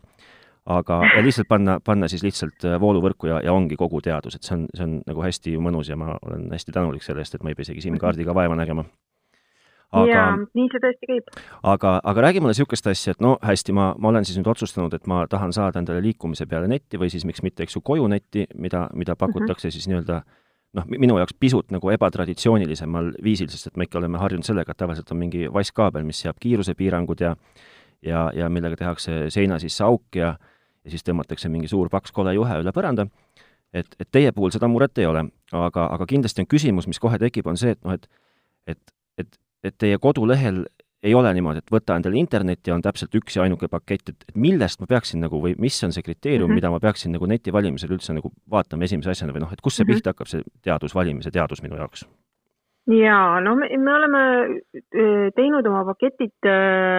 aga, 0.66 1.00
ja 1.16 1.22
lihtsalt 1.25 1.49
panna, 1.49 1.78
panna 1.84 2.08
siis 2.11 2.22
lihtsalt 2.22 2.66
äh, 2.68 2.78
vooluvõrku 2.80 3.30
ja, 3.30 3.40
ja 3.44 3.54
ongi 3.54 3.76
kogu 3.78 4.00
teadus, 4.04 4.37
et 4.38 4.46
see 4.46 4.56
on, 4.56 4.66
see 4.76 4.87
on 4.87 4.99
nagu 5.06 5.25
hästi 5.25 5.56
mõnus 5.62 5.90
ja 5.90 5.99
ma 5.99 6.16
olen 6.22 6.49
hästi 6.52 6.75
tänulik 6.75 7.02
selle 7.06 7.25
eest, 7.25 7.34
et 7.34 7.42
ma 7.42 7.52
ei 7.52 7.58
pea 7.58 7.66
isegi 7.68 7.82
SIM-kaardiga 7.87 8.34
vaeva 8.37 8.58
nägema. 8.58 8.87
Aga, 9.92 10.11
jaa, 10.11 10.28
nii 10.58 10.68
see 10.72 10.82
tõesti 10.84 11.08
käib. 11.11 11.32
aga, 11.75 11.94
aga 12.12 12.25
räägi 12.26 12.42
mulle 12.42 12.54
niisugust 12.56 12.87
asja, 12.92 13.14
et 13.16 13.25
no 13.25 13.34
hästi, 13.42 13.75
ma, 13.76 13.92
ma 13.99 14.12
olen 14.12 14.28
siis 14.28 14.38
nüüd 14.40 14.50
otsustanud, 14.52 14.94
et 14.96 15.08
ma 15.11 15.25
tahan 15.30 15.52
saada 15.56 15.82
endale 15.82 16.02
liikumise 16.04 16.46
peale 16.50 16.70
netti 16.70 17.00
või 17.00 17.11
siis 17.12 17.26
miks 17.28 17.42
mitte, 17.46 17.66
eks 17.66 17.76
ju, 17.76 17.82
koju 17.84 18.08
netti, 18.12 18.46
mida, 18.54 18.87
mida 18.94 19.16
pakutakse 19.16 19.68
mm 19.68 19.70
-hmm. 19.70 19.72
siis 19.78 19.88
nii-öelda 19.90 20.22
noh, 20.78 20.88
minu 20.99 21.18
jaoks 21.20 21.37
pisut 21.40 21.70
nagu 21.75 21.90
ebatraditsioonilisemal 21.90 23.12
viisil, 23.22 23.50
sest 23.52 23.66
et 23.66 23.76
me 23.76 23.84
ikka 23.88 23.99
oleme 23.99 24.18
harjunud 24.18 24.46
sellega, 24.46 24.72
et 24.72 24.78
tavaliselt 24.78 25.11
on 25.12 25.20
mingi 25.20 25.46
vasskaabel, 25.52 26.04
mis 26.04 26.20
seab 26.20 26.40
kiirusepiirangud 26.40 27.20
ja 27.20 27.37
ja, 28.02 28.30
ja 28.34 28.49
millega 28.49 28.76
tehakse 28.76 29.30
seina 29.30 29.58
sisse 29.58 29.84
auk 29.84 30.16
ja 30.16 30.37
ja 30.84 30.90
siis 30.90 31.04
tõmmatakse 31.06 31.49
mingi 31.49 31.68
suur 31.70 31.88
paks 31.90 32.12
kole 32.12 32.34
juhe 32.34 32.56
üle 32.58 32.72
põranda, 32.75 33.06
et, 33.72 33.94
et 34.00 34.08
teie 34.11 34.32
puhul 34.32 34.50
seda 34.50 34.68
muret 34.68 34.99
ei 34.99 35.06
ole, 35.06 35.25
aga, 35.52 35.87
aga 35.94 36.06
kindlasti 36.11 36.42
on 36.42 36.49
küsimus, 36.50 36.88
mis 36.90 36.99
kohe 36.99 37.20
tekib, 37.22 37.46
on 37.46 37.61
see, 37.61 37.76
et 37.76 37.84
noh, 37.84 37.94
et 37.94 38.08
et, 38.66 38.92
et, 39.18 39.38
et 39.64 39.76
teie 39.78 39.99
kodulehel 39.99 40.64
ei 41.02 41.14
ole 41.19 41.33
niimoodi, 41.35 41.62
et 41.62 41.75
võta 41.75 41.97
endale 41.99 42.19
internetti 42.21 42.71
ja 42.71 42.76
on 42.76 42.83
täpselt 42.85 43.14
üks 43.19 43.37
ja 43.37 43.42
ainuke 43.42 43.69
pakett, 43.71 44.12
et, 44.12 44.26
et 44.28 44.38
millest 44.38 44.81
ma 44.83 44.88
peaksin 44.90 45.23
nagu 45.25 45.40
või 45.42 45.57
mis 45.59 45.78
on 45.83 45.95
see 45.95 46.04
kriteerium 46.07 46.47
mm, 46.47 46.52
-hmm. 46.52 46.61
mida 46.62 46.71
ma 46.71 46.81
peaksin 46.83 47.14
nagu 47.16 47.26
neti 47.26 47.52
valimisel 47.52 47.97
üldse 47.97 48.14
nagu 48.14 48.31
vaatama 48.50 48.87
esimese 48.87 49.11
asjana 49.11 49.35
või 49.35 49.42
noh, 49.47 49.52
et 49.52 49.61
kust 49.61 49.76
see 49.76 49.85
mm 49.85 49.90
-hmm. 49.90 50.02
pihta 50.02 50.14
hakkab, 50.14 50.31
see 50.31 50.45
teadus, 50.62 50.95
valimise 50.95 51.31
teadus 51.31 51.62
minu 51.62 51.76
jaoks? 51.76 52.07
ja 52.90 53.40
no 53.40 53.54
me, 53.54 53.69
me 53.78 53.95
oleme 53.95 54.21
teinud 55.37 55.66
oma 55.66 55.85
paketid 55.87 56.49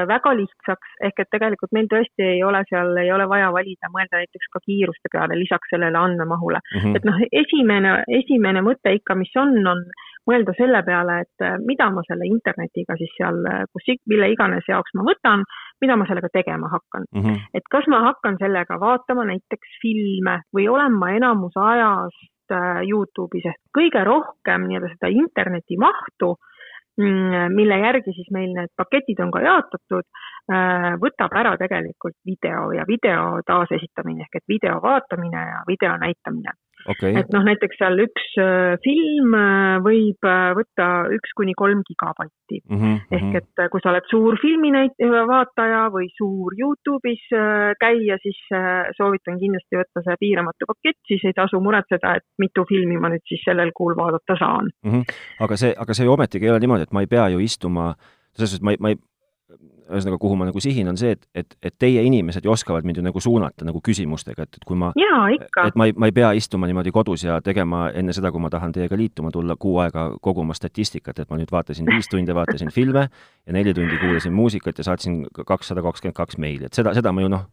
väga 0.08 0.32
lihtsaks, 0.39 0.93
ehk 1.03 1.20
et 1.20 1.29
tegelikult 1.32 1.72
meil 1.75 1.89
tõesti 1.91 2.24
ei 2.24 2.43
ole 2.43 2.63
seal, 2.70 2.96
ei 2.98 3.12
ole 3.12 3.27
vaja 3.27 3.51
valida, 3.51 3.91
mõelda 3.91 4.22
näiteks 4.22 4.48
ka 4.53 4.60
kiiruste 4.63 5.12
peale 5.12 5.39
lisaks 5.39 5.67
sellele 5.75 5.98
andmemahule 5.98 6.60
mm. 6.60 6.79
-hmm. 6.79 6.96
et 6.96 7.03
noh, 7.03 7.20
esimene, 7.32 8.03
esimene 8.08 8.62
mõte 8.62 8.96
ikka, 8.96 9.15
mis 9.15 9.36
on, 9.36 9.60
on 9.67 9.84
mõelda 10.29 10.53
selle 10.57 10.83
peale, 10.87 11.19
et 11.25 11.45
mida 11.67 11.89
ma 11.91 12.01
selle 12.07 12.27
internetiga 12.29 12.95
siis 12.99 13.11
seal, 13.17 13.39
kus, 13.73 13.89
mille 14.07 14.29
iganes 14.31 14.67
jaoks 14.69 14.95
ma 14.95 15.03
võtan, 15.07 15.43
mida 15.83 15.97
ma 15.99 16.07
sellega 16.07 16.29
tegema 16.33 16.69
hakkan 16.71 17.07
mm. 17.11 17.21
-hmm. 17.21 17.41
et 17.53 17.67
kas 17.71 17.87
ma 17.91 18.03
hakkan 18.07 18.37
sellega 18.39 18.79
vaatama 18.79 19.25
näiteks 19.31 19.79
filme 19.81 20.39
või 20.55 20.69
olen 20.71 20.95
ma 20.99 21.11
enamus 21.17 21.57
ajast 21.59 22.31
Äh, 22.51 22.81
Youtube'is 22.89 23.45
ehk 23.47 23.61
kõige 23.77 24.01
rohkem 24.03 24.67
nii-öelda 24.67 24.89
seda 24.93 25.09
interneti 25.15 25.77
mahtu, 25.79 26.33
mm, 26.99 27.53
mille 27.55 27.77
järgi 27.79 28.13
siis 28.17 28.27
meil 28.35 28.51
need 28.57 28.71
paketid 28.75 29.21
on 29.23 29.31
ka 29.31 29.41
jaotatud, 29.45 30.07
äh, 30.51 30.89
võtab 31.03 31.37
ära 31.39 31.55
tegelikult 31.61 32.17
video 32.27 32.71
ja 32.75 32.85
video 32.89 33.39
taasesitamine 33.47 34.27
ehk 34.27 34.41
et 34.41 34.53
video 34.55 34.75
vaatamine 34.83 35.45
ja 35.53 35.63
video 35.69 35.95
näitamine 36.03 36.53
okay.. 36.91 37.13
et 37.19 37.29
noh, 37.33 37.43
näiteks 37.47 37.79
seal 37.79 37.99
üks 38.03 38.25
äh, 38.41 38.75
film 38.83 39.35
äh, 39.37 39.77
võib 39.85 40.27
äh, 40.27 40.51
võtta 40.57 40.87
üks 41.15 41.35
kuni 41.37 41.55
kolm 41.57 41.83
gigabaiti 41.87 42.61
mm. 42.63 42.79
-hmm. 42.79 42.97
ehk 43.17 43.37
et 43.41 43.63
kui 43.73 43.83
sa 43.83 43.91
oled 43.93 44.09
suur 44.11 44.39
filminäit-, 44.41 45.05
vaataja 45.29 45.85
või 45.93 46.09
suur 46.17 46.55
Youtube'is 46.59 47.23
käija, 47.81 48.17
siis 48.23 48.39
soovitan 48.97 49.39
kindlasti 49.41 49.79
võtta 49.79 50.03
see 50.05 50.19
piiramatu 50.25 50.69
pakett, 50.69 50.99
siis 51.07 51.23
ei 51.27 51.37
tasu 51.37 51.61
muretseda, 51.63 52.17
et 52.19 52.27
mitu 52.41 52.65
filmi 52.69 52.99
ma 52.99 53.11
nüüd 53.13 53.23
siis 53.29 53.43
sellel 53.45 53.71
kuul 53.75 53.95
vaadata 53.99 54.37
saan 54.39 54.71
mm. 54.83 54.91
-hmm. 54.91 55.15
aga 55.45 55.57
see, 55.59 55.73
aga 55.77 55.93
see 55.93 56.09
ju 56.09 56.17
ometigi 56.17 56.49
ei 56.49 56.53
ole 56.55 56.63
niimoodi, 56.63 56.89
et 56.89 56.95
ma 56.95 57.05
ei 57.05 57.11
pea 57.11 57.29
ju 57.33 57.39
istuma 57.43 57.93
selles 58.33 58.53
suhtes 58.53 58.65
ma 58.65 58.73
ei, 58.73 58.77
ma 58.81 58.93
ei, 58.93 58.97
ühesõnaga, 59.89 60.17
kuhu 60.21 60.35
ma 60.39 60.47
nagu 60.47 60.61
sihin, 60.63 60.87
on 60.89 60.97
see, 60.99 61.13
et, 61.15 61.25
et, 61.35 61.55
et 61.63 61.75
teie 61.79 62.03
inimesed 62.07 62.45
ju 62.45 62.51
oskavad 62.53 62.85
mind 62.87 62.99
ju 62.99 63.03
nagu 63.05 63.19
suunata 63.23 63.65
nagu 63.67 63.81
küsimustega, 63.83 64.47
et, 64.47 64.59
et 64.59 64.67
kui 64.67 64.77
ma, 64.79 64.91
et 64.95 65.79
ma 65.79 65.87
ei, 65.89 65.95
ma 65.97 66.09
ei 66.09 66.15
pea 66.15 66.31
istuma 66.39 66.69
niimoodi 66.69 66.93
kodus 66.95 67.25
ja 67.27 67.39
tegema 67.43 67.87
enne 67.95 68.15
seda, 68.15 68.31
kui 68.31 68.41
ma 68.43 68.51
tahan 68.53 68.75
teiega 68.75 68.97
liituma, 68.99 69.31
tulla 69.33 69.57
kuu 69.59 69.77
aega 69.83 70.09
koguma 70.23 70.55
statistikat, 70.57 71.19
et 71.23 71.31
ma 71.31 71.39
nüüd 71.39 71.51
vaatasin 71.51 71.89
viis 71.89 72.09
tundi, 72.11 72.35
vaatasin 72.35 72.71
filme 72.73 73.07
ja 73.09 73.55
neli 73.55 73.73
tundi 73.73 73.99
kuulasin 74.01 74.33
muusikat 74.33 74.79
ja 74.79 74.87
saatsin 74.91 75.23
kakssada 75.47 75.83
kakskümmend 75.85 76.17
kaks 76.17 76.39
meili, 76.39 76.69
et 76.69 76.79
seda, 76.79 76.95
seda 76.95 77.11
ma 77.11 77.25
ju 77.25 77.31
noh, 77.33 77.47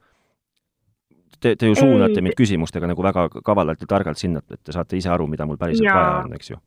te, 1.41 1.57
te 1.57 1.71
ju 1.71 1.79
suunate 1.79 2.21
ei. 2.21 2.29
mind 2.29 2.39
küsimustega 2.39 2.91
nagu 2.91 3.03
väga 3.03 3.29
kavalalt 3.45 3.83
ja 3.83 3.91
targalt 3.91 4.21
sinna, 4.21 4.45
et 4.51 4.63
te 4.65 4.77
saate 4.77 5.01
ise 5.01 5.11
aru, 5.11 5.27
mida 5.31 5.49
mul 5.49 5.59
päriselt 5.61 5.89
ja. 5.89 5.97
vaja 5.97 6.21
on, 6.27 6.37
eks 6.39 6.55
ju 6.55 6.63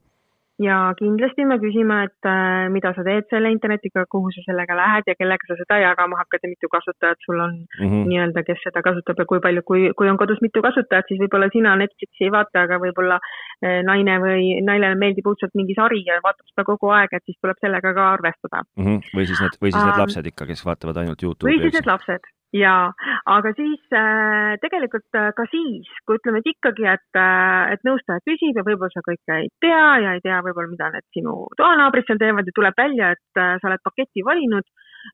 ja 0.61 0.77
kindlasti 0.97 1.45
me 1.49 1.57
küsime, 1.61 1.97
et 2.07 2.27
äh, 2.29 2.67
mida 2.73 2.91
sa 2.93 3.03
teed 3.05 3.25
selle 3.31 3.49
internetiga, 3.53 4.05
kuhu 4.09 4.29
sa 4.35 4.43
sellega 4.45 4.75
lähed 4.77 5.09
ja 5.09 5.15
kellega 5.17 5.49
sa 5.49 5.57
seda 5.57 5.79
jagama 5.81 6.19
hakkad 6.19 6.45
ja 6.45 6.51
mitu 6.51 6.69
kasutajat 6.69 7.25
sul 7.25 7.39
on 7.39 7.55
mm 7.57 7.87
-hmm. 7.87 8.03
nii-öelda, 8.11 8.43
kes 8.45 8.61
seda 8.67 8.83
kasutab 8.85 9.19
ja 9.19 9.25
kui 9.25 9.39
palju, 9.39 9.63
kui, 9.69 9.81
kui 9.97 10.09
on 10.09 10.17
kodus 10.17 10.41
mitu 10.45 10.61
kasutajat, 10.61 11.05
siis 11.07 11.21
võib-olla 11.23 11.49
sina 11.53 11.75
Netflixi 11.75 12.27
ei 12.27 12.31
vaata, 12.37 12.67
aga 12.67 12.77
võib-olla 12.85 13.17
äh, 13.17 13.81
naine 13.89 14.19
või 14.25 14.61
naisele 14.61 14.95
meeldib 14.95 15.25
õudselt 15.31 15.57
mingi 15.57 15.73
sari 15.73 16.03
ja 16.05 16.21
vaatab 16.23 16.45
seda 16.51 16.67
kogu 16.69 16.93
aeg, 16.99 17.09
et 17.13 17.25
siis 17.25 17.37
tuleb 17.41 17.57
sellega 17.61 17.93
ka 17.93 18.13
arvestada 18.13 18.63
mm. 18.77 18.85
-hmm. 18.85 18.99
või 19.17 19.25
siis 19.25 19.41
need, 19.41 19.57
või 19.61 19.71
siis 19.73 19.85
need 19.85 20.01
lapsed 20.05 20.31
ikka, 20.31 20.45
kes 20.45 20.65
vaatavad 20.65 20.97
ainult 20.97 21.23
Youtube'i. 21.23 21.49
või 21.49 21.61
siis 21.61 21.79
need 21.79 21.89
lapsed 21.89 22.33
jaa, 22.53 22.93
aga 23.35 23.51
siis 23.57 23.81
äh, 23.97 24.53
tegelikult 24.61 25.17
äh, 25.17 25.31
ka 25.37 25.45
siis, 25.51 25.89
kui 26.05 26.19
ütleme, 26.19 26.41
et 26.43 26.51
ikkagi, 26.53 26.85
et 26.93 27.19
äh,, 27.19 27.73
et 27.73 27.85
nõustaja 27.87 28.21
küsib 28.27 28.59
ja 28.59 28.65
võib-olla 28.67 28.93
sa 28.93 29.05
kõike 29.07 29.39
ei 29.41 29.49
tea 29.63 29.85
ja 30.05 30.15
ei 30.17 30.23
tea 30.25 30.41
võib-olla, 30.45 30.71
mida 30.73 30.91
need 30.93 31.07
sinu 31.17 31.35
toanaabrid 31.57 32.07
seal 32.07 32.21
teevad 32.21 32.49
ja 32.49 32.57
tuleb 32.59 32.77
välja, 32.77 33.13
et 33.17 33.41
äh, 33.41 33.55
sa 33.61 33.71
oled 33.71 33.85
paketi 33.89 34.25
valinud 34.27 34.67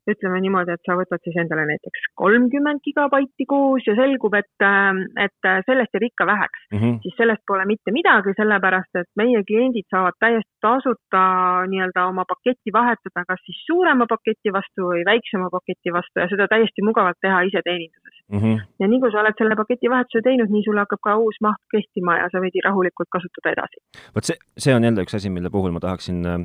ütleme 0.10 0.41
niimoodi, 0.43 0.75
et 0.75 0.86
sa 0.88 0.98
võtad 1.00 1.24
siis 1.25 1.38
endale 1.41 1.65
näiteks 1.69 2.10
kolmkümmend 2.22 2.84
gigabaiti 2.86 3.48
kuus 3.50 3.88
ja 3.89 3.96
selgub, 4.00 4.36
et, 4.39 4.65
äh, 4.65 5.03
et 5.25 5.50
sellest 5.67 5.96
jääb 5.96 6.08
ikka 6.10 6.27
väheks 6.29 6.65
mm, 6.72 6.79
-hmm. 6.79 7.00
siis 7.03 7.17
sellest 7.17 7.43
pole 7.48 7.65
mitte 7.65 7.93
midagi, 7.96 8.36
sellepärast 8.38 9.01
et 9.01 9.10
meie 9.22 9.43
kliendid 9.50 9.88
saavad 9.93 10.17
täiesti 10.19 10.51
tasuta 10.62 11.24
nii-öelda 11.72 12.05
oma 12.12 12.25
paketti 12.34 12.74
vahetada, 12.74 13.25
kas 13.27 13.41
siis 13.46 13.60
suurema 13.67 14.05
paketi 14.10 14.53
vastu 14.53 14.89
või 14.91 15.03
väiksema 15.12 15.50
paketi 15.58 15.93
vastu 15.98 16.24
ja 16.24 16.27
seda 16.31 16.48
täiesti 16.53 16.86
mugavalt 16.89 17.19
teha 17.22 17.41
ise 17.50 17.62
teeninduses 17.63 18.15
mm. 18.29 18.39
-hmm. 18.39 18.62
ja 18.79 18.88
nii 18.88 19.00
kui 19.03 19.12
sa 19.12 19.22
oled 19.24 19.38
selle 19.41 19.55
paketi 19.62 19.91
vahetuse 19.93 20.22
teinud, 20.27 20.51
nii 20.53 20.63
sul 20.67 20.81
hakkab 20.81 21.01
ka 21.08 21.17
uus 21.24 21.38
maht 21.41 21.63
kehtima 21.75 22.17
ja 22.22 22.27
sa 22.31 22.43
võid 22.43 22.60
rahulikult 22.67 23.12
kasutada 23.15 23.55
edasi. 23.55 23.84
vot 24.15 24.24
see, 24.31 24.38
see 24.58 24.75
on 24.75 24.84
jälle 24.84 25.05
üks 25.05 25.15
asi, 25.15 25.29
mille 25.29 25.50
puhul 25.50 25.72
ma 25.75 25.79
tahaksin 25.79 26.25
äh, 26.25 26.39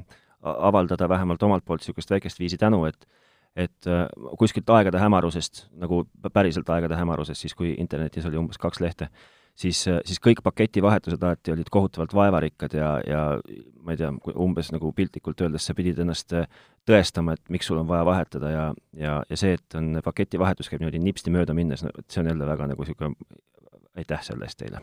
avaldada 0.44 1.08
vähemalt 1.08 1.42
omalt 1.42 1.64
poolt 1.64 1.80
niisugust 1.80 2.10
väikest 2.10 2.40
viisi 2.40 2.58
tänu, 2.58 2.84
et 2.84 3.08
et 3.56 3.86
äh, 3.86 4.06
kuskilt 4.38 4.70
aegade 4.70 4.98
hämarusest, 4.98 5.68
nagu 5.78 6.02
päriselt 6.32 6.68
aegade 6.74 6.98
hämarusest, 6.98 7.44
siis 7.44 7.54
kui 7.54 7.74
internetis 7.78 8.26
oli 8.26 8.38
umbes 8.40 8.58
kaks 8.58 8.82
lehte, 8.82 9.08
siis, 9.54 9.84
äh, 9.88 10.00
siis 10.08 10.18
kõik 10.22 10.42
paketivahetused 10.42 11.22
alati 11.22 11.54
olid 11.54 11.70
kohutavalt 11.70 12.14
vaevarikkad 12.18 12.74
ja, 12.74 12.90
ja 13.06 13.22
ma 13.84 13.94
ei 13.94 14.00
tea, 14.00 14.10
umbes 14.34 14.72
nagu 14.74 14.90
piltlikult 14.96 15.46
öeldes 15.46 15.68
sa 15.70 15.76
pidid 15.78 16.02
ennast 16.02 16.34
äh, 16.34 16.48
tõestama, 16.88 17.38
et 17.38 17.54
miks 17.54 17.70
sul 17.70 17.78
on 17.78 17.88
vaja 17.90 18.06
vahetada 18.08 18.50
ja, 18.50 18.66
ja, 18.98 19.20
ja 19.30 19.38
see, 19.38 19.54
et 19.60 19.78
on 19.78 20.00
paketivahetus 20.04 20.70
käib 20.72 20.82
niimoodi 20.82 21.02
nipsti 21.04 21.34
mööda 21.34 21.54
minnes, 21.54 21.86
no 21.86 21.94
see 22.08 22.24
on 22.24 22.34
jälle 22.34 22.50
väga 22.50 22.68
nagu 22.74 22.82
niisugune 22.82 23.14
aitäh 23.94 24.26
selle 24.26 24.50
eest 24.50 24.58
teile 24.58 24.82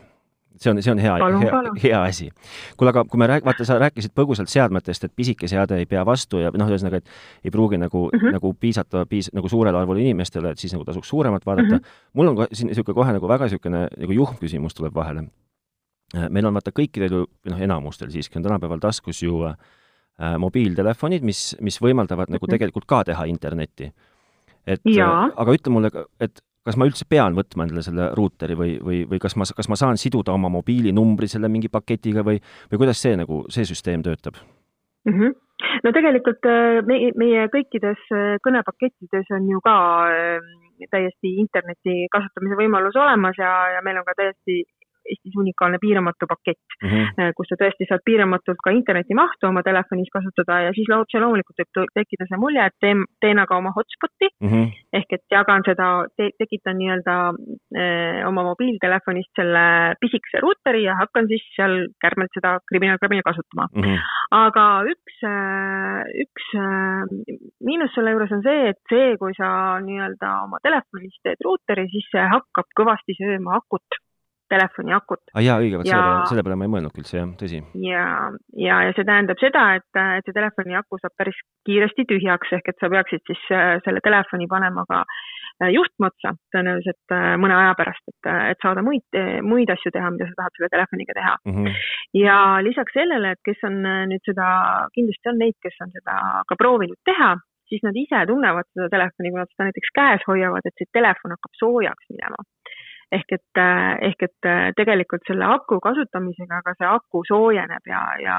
see 0.60 0.70
on, 0.70 0.82
see 0.82 0.92
on 0.92 1.00
hea, 1.02 1.14
hea, 1.42 1.60
hea 1.82 2.02
asi. 2.02 2.28
kuule, 2.76 2.92
aga 2.92 3.04
kui 3.08 3.20
me 3.20 3.28
rääg-, 3.30 3.44
vaata, 3.46 3.66
sa 3.68 3.78
rääkisid 3.80 4.14
põgusalt 4.16 4.50
seadmetest, 4.52 5.04
et 5.04 5.14
pisike 5.16 5.48
seade 5.50 5.78
ei 5.80 5.86
pea 5.90 6.04
vastu 6.06 6.42
ja 6.42 6.52
noh, 6.54 6.70
ühesõnaga, 6.70 7.02
et 7.02 7.46
ei 7.46 7.54
pruugi 7.54 7.80
nagu 7.80 8.06
mm, 8.08 8.18
-hmm. 8.18 8.36
nagu 8.38 8.54
piisata 8.54 9.04
piis-, 9.10 9.32
nagu 9.34 9.48
suurele 9.48 9.78
arvule 9.78 10.00
inimestele, 10.04 10.52
et 10.52 10.58
siis 10.58 10.72
nagu 10.72 10.84
tasuks 10.84 11.08
suuremat 11.08 11.46
vaadata 11.46 11.68
mm. 11.68 11.78
-hmm. 11.78 12.10
mul 12.12 12.32
on 12.32 12.46
siin 12.52 12.72
niisugune 12.72 12.94
kohe 12.94 13.12
nagu 13.12 13.28
väga 13.28 13.48
niisugune 13.48 13.86
nagu 13.96 14.12
juhm 14.12 14.36
küsimus 14.40 14.74
tuleb 14.74 14.94
vahele. 14.94 15.26
Äh, 16.16 16.28
meil 16.30 16.46
on 16.46 16.54
vaata 16.54 16.70
kõikidel 16.70 17.12
ju, 17.12 17.26
noh, 17.50 17.60
enamustel 17.60 18.10
siiski 18.10 18.38
on 18.38 18.42
tänapäeval 18.42 18.78
taskus 18.78 19.22
ju 19.22 19.44
äh, 19.48 19.56
mobiiltelefonid, 20.38 21.22
mis, 21.22 21.56
mis 21.60 21.80
võimaldavad 21.80 22.28
mm 22.28 22.32
-hmm. 22.32 22.40
nagu 22.40 22.46
mhm. 22.46 22.50
tegelikult 22.50 22.84
ka 22.86 23.04
teha 23.04 23.24
internetti. 23.24 23.92
et 24.66 24.80
äh, 24.86 25.30
aga 25.36 25.52
ütle 25.52 25.72
mulle, 25.72 25.90
et 26.20 26.42
kas 26.66 26.78
ma 26.78 26.86
üldse 26.88 27.06
pean 27.10 27.36
võtma 27.36 27.66
endale 27.66 27.84
selle 27.84 28.08
ruuteri 28.16 28.56
või, 28.58 28.74
või, 28.82 29.02
või 29.10 29.20
kas 29.22 29.36
ma, 29.38 29.46
kas 29.56 29.68
ma 29.70 29.78
saan 29.78 30.00
siduda 30.00 30.34
oma 30.34 30.50
mobiilinumbri 30.52 31.28
selle 31.30 31.50
mingi 31.52 31.70
paketiga 31.72 32.24
või, 32.26 32.38
või 32.70 32.82
kuidas 32.84 33.02
see 33.02 33.16
nagu, 33.18 33.42
see 33.52 33.66
süsteem 33.68 34.04
töötab 34.06 34.38
mm? 35.06 35.14
-hmm. 35.14 35.34
no 35.84 35.94
tegelikult 35.96 36.50
äh, 36.50 36.82
meie, 36.86 37.10
meie 37.18 37.48
kõikides 37.54 38.04
äh, 38.14 38.36
kõnepakettides 38.46 39.34
on 39.38 39.48
ju 39.50 39.62
ka 39.64 39.76
äh, 40.10 40.52
täiesti 40.90 41.34
interneti 41.42 42.06
kasutamise 42.14 42.58
võimalus 42.58 42.96
olemas 42.98 43.38
ja, 43.38 43.50
ja 43.76 43.82
meil 43.82 44.00
on 44.00 44.06
ka 44.06 44.16
täiesti 44.18 44.62
Eestis 45.10 45.36
unikaalne 45.42 45.78
piiramatu 45.82 46.26
pakett 46.30 46.76
mm. 46.82 46.88
-hmm. 46.88 47.32
kus 47.36 47.48
sa 47.50 47.56
tõesti 47.62 47.88
saad 47.88 48.02
piiramatult 48.04 48.60
ka 48.64 48.70
internetimahtu 48.70 49.48
oma 49.48 49.62
telefonis 49.62 50.10
kasutada 50.12 50.60
ja 50.66 50.72
siis 50.76 50.88
otse 50.96 51.20
loomulikult 51.20 51.58
võib 51.62 51.92
tekkida 51.98 52.26
see 52.28 52.38
mulje, 52.44 52.66
et 52.66 52.76
teen, 52.80 53.04
teen 53.20 53.38
aga 53.38 53.56
oma 53.56 53.72
hotspot'i 53.76 54.28
Mhm. 54.42 54.62
ehk 54.98 55.12
et 55.12 55.24
jagan 55.30 55.62
seda 55.66 55.88
te,, 56.16 56.30
tekitan 56.38 56.76
nii-öelda 56.78 57.16
eh, 57.82 58.26
oma 58.26 58.42
mobiiltelefonist 58.50 59.32
selle 59.38 59.94
pisikese 60.00 60.40
ruuteri 60.44 60.82
ja 60.84 60.96
hakkan 61.00 61.26
siis 61.30 61.44
seal 61.56 61.74
kärmelt 62.04 62.32
seda 62.34 62.58
kriminaal-kriminaal 62.70 63.26
kasutama 63.30 63.68
Mhm. 63.76 63.96
aga 64.32 64.66
üks, 64.94 65.16
üks 66.24 66.46
äh, 66.58 67.02
miinus 67.64 67.94
selle 67.94 68.14
juures 68.14 68.32
on 68.32 68.42
see, 68.46 68.68
et 68.72 68.80
see, 68.92 69.16
kui 69.20 69.34
sa 69.38 69.48
nii-öelda 69.86 70.32
oma 70.46 70.60
telefonis 70.66 71.18
teed 71.24 71.42
ruuteri, 71.46 71.88
siis 71.92 72.08
see 72.12 72.24
hakkab 72.34 72.68
kõvasti 72.78 73.16
sööma 73.18 73.58
akut, 73.60 74.00
telefoni 74.52 74.94
akut 74.96 75.34
aa 75.34 75.44
jaa, 75.44 75.58
õige, 75.62 75.80
vot 75.80 75.88
selle 75.88 76.04
peale, 76.04 76.30
selle 76.30 76.44
peale 76.46 76.58
ma 76.60 76.68
ei 76.68 76.72
mõelnudki 76.76 77.02
üldse, 77.02 77.18
jah, 77.18 77.34
tõsi. 77.40 77.60
ja, 77.86 78.06
ja, 78.66 78.80
ja 78.86 78.96
see 78.96 79.08
tähendab 79.08 79.42
seda, 79.42 79.66
et, 79.80 80.00
et 80.18 80.28
see 80.28 80.36
telefoni 80.36 80.78
aku 80.78 81.00
saab 81.02 81.14
päris 81.20 81.38
kiiresti 81.68 82.06
tühjaks, 82.10 82.56
ehk 82.58 82.72
et 82.72 82.82
sa 82.82 82.90
peaksid 82.92 83.24
siis 83.28 83.46
äh, 83.54 83.76
selle 83.86 84.02
telefoni 84.04 84.48
panema 84.50 84.84
ka 84.90 85.02
äh, 85.02 85.70
juhtme 85.74 86.10
otsa 86.10 86.34
tõenäoliselt 86.54 87.16
äh, 87.16 87.28
mõne 87.42 87.56
aja 87.58 87.76
pärast, 87.78 88.04
et, 88.12 88.32
et 88.54 88.66
saada 88.66 88.84
muid, 88.86 89.20
muid 89.46 89.70
asju 89.72 89.94
teha, 89.94 90.10
mida 90.14 90.28
sa 90.30 90.42
tahad 90.42 90.58
selle 90.58 90.72
telefoniga 90.74 91.16
teha. 91.20 91.36
Mhm. 91.52 91.78
ja 92.22 92.36
lisaks 92.64 92.94
sellele, 92.96 93.36
et 93.36 93.42
kes 93.46 93.64
on 93.68 93.80
nüüd 94.10 94.28
seda, 94.28 94.50
kindlasti 94.96 95.32
on 95.32 95.40
neid, 95.42 95.56
kes 95.64 95.80
on 95.84 95.94
seda 95.94 96.18
ka 96.48 96.58
proovinud 96.60 97.00
teha, 97.08 97.34
siis 97.72 97.84
nad 97.86 97.96
ise 97.96 98.24
tunnevad 98.28 98.68
seda 98.74 98.90
telefoni, 98.92 99.32
kui 99.32 99.40
nad 99.40 99.50
seda 99.52 99.68
näiteks 99.68 99.94
käes 99.96 100.26
hoiavad, 100.28 100.66
et 100.68 100.76
see 100.76 100.90
telefon 100.98 101.34
hakkab 101.36 101.60
soojaks 101.60 102.10
minema. 102.12 102.44
Ehk 103.12 103.34
et, 103.36 103.60
ehk 104.08 104.24
et 104.26 104.48
äh, 104.48 104.68
tegelikult 104.76 105.26
selle 105.28 105.48
aku 105.56 105.78
kasutamisega 105.84 106.60
ka 106.66 106.74
see 106.78 106.88
aku 106.88 107.22
soojeneb 107.28 107.90
ja, 107.90 108.02
ja, 108.22 108.36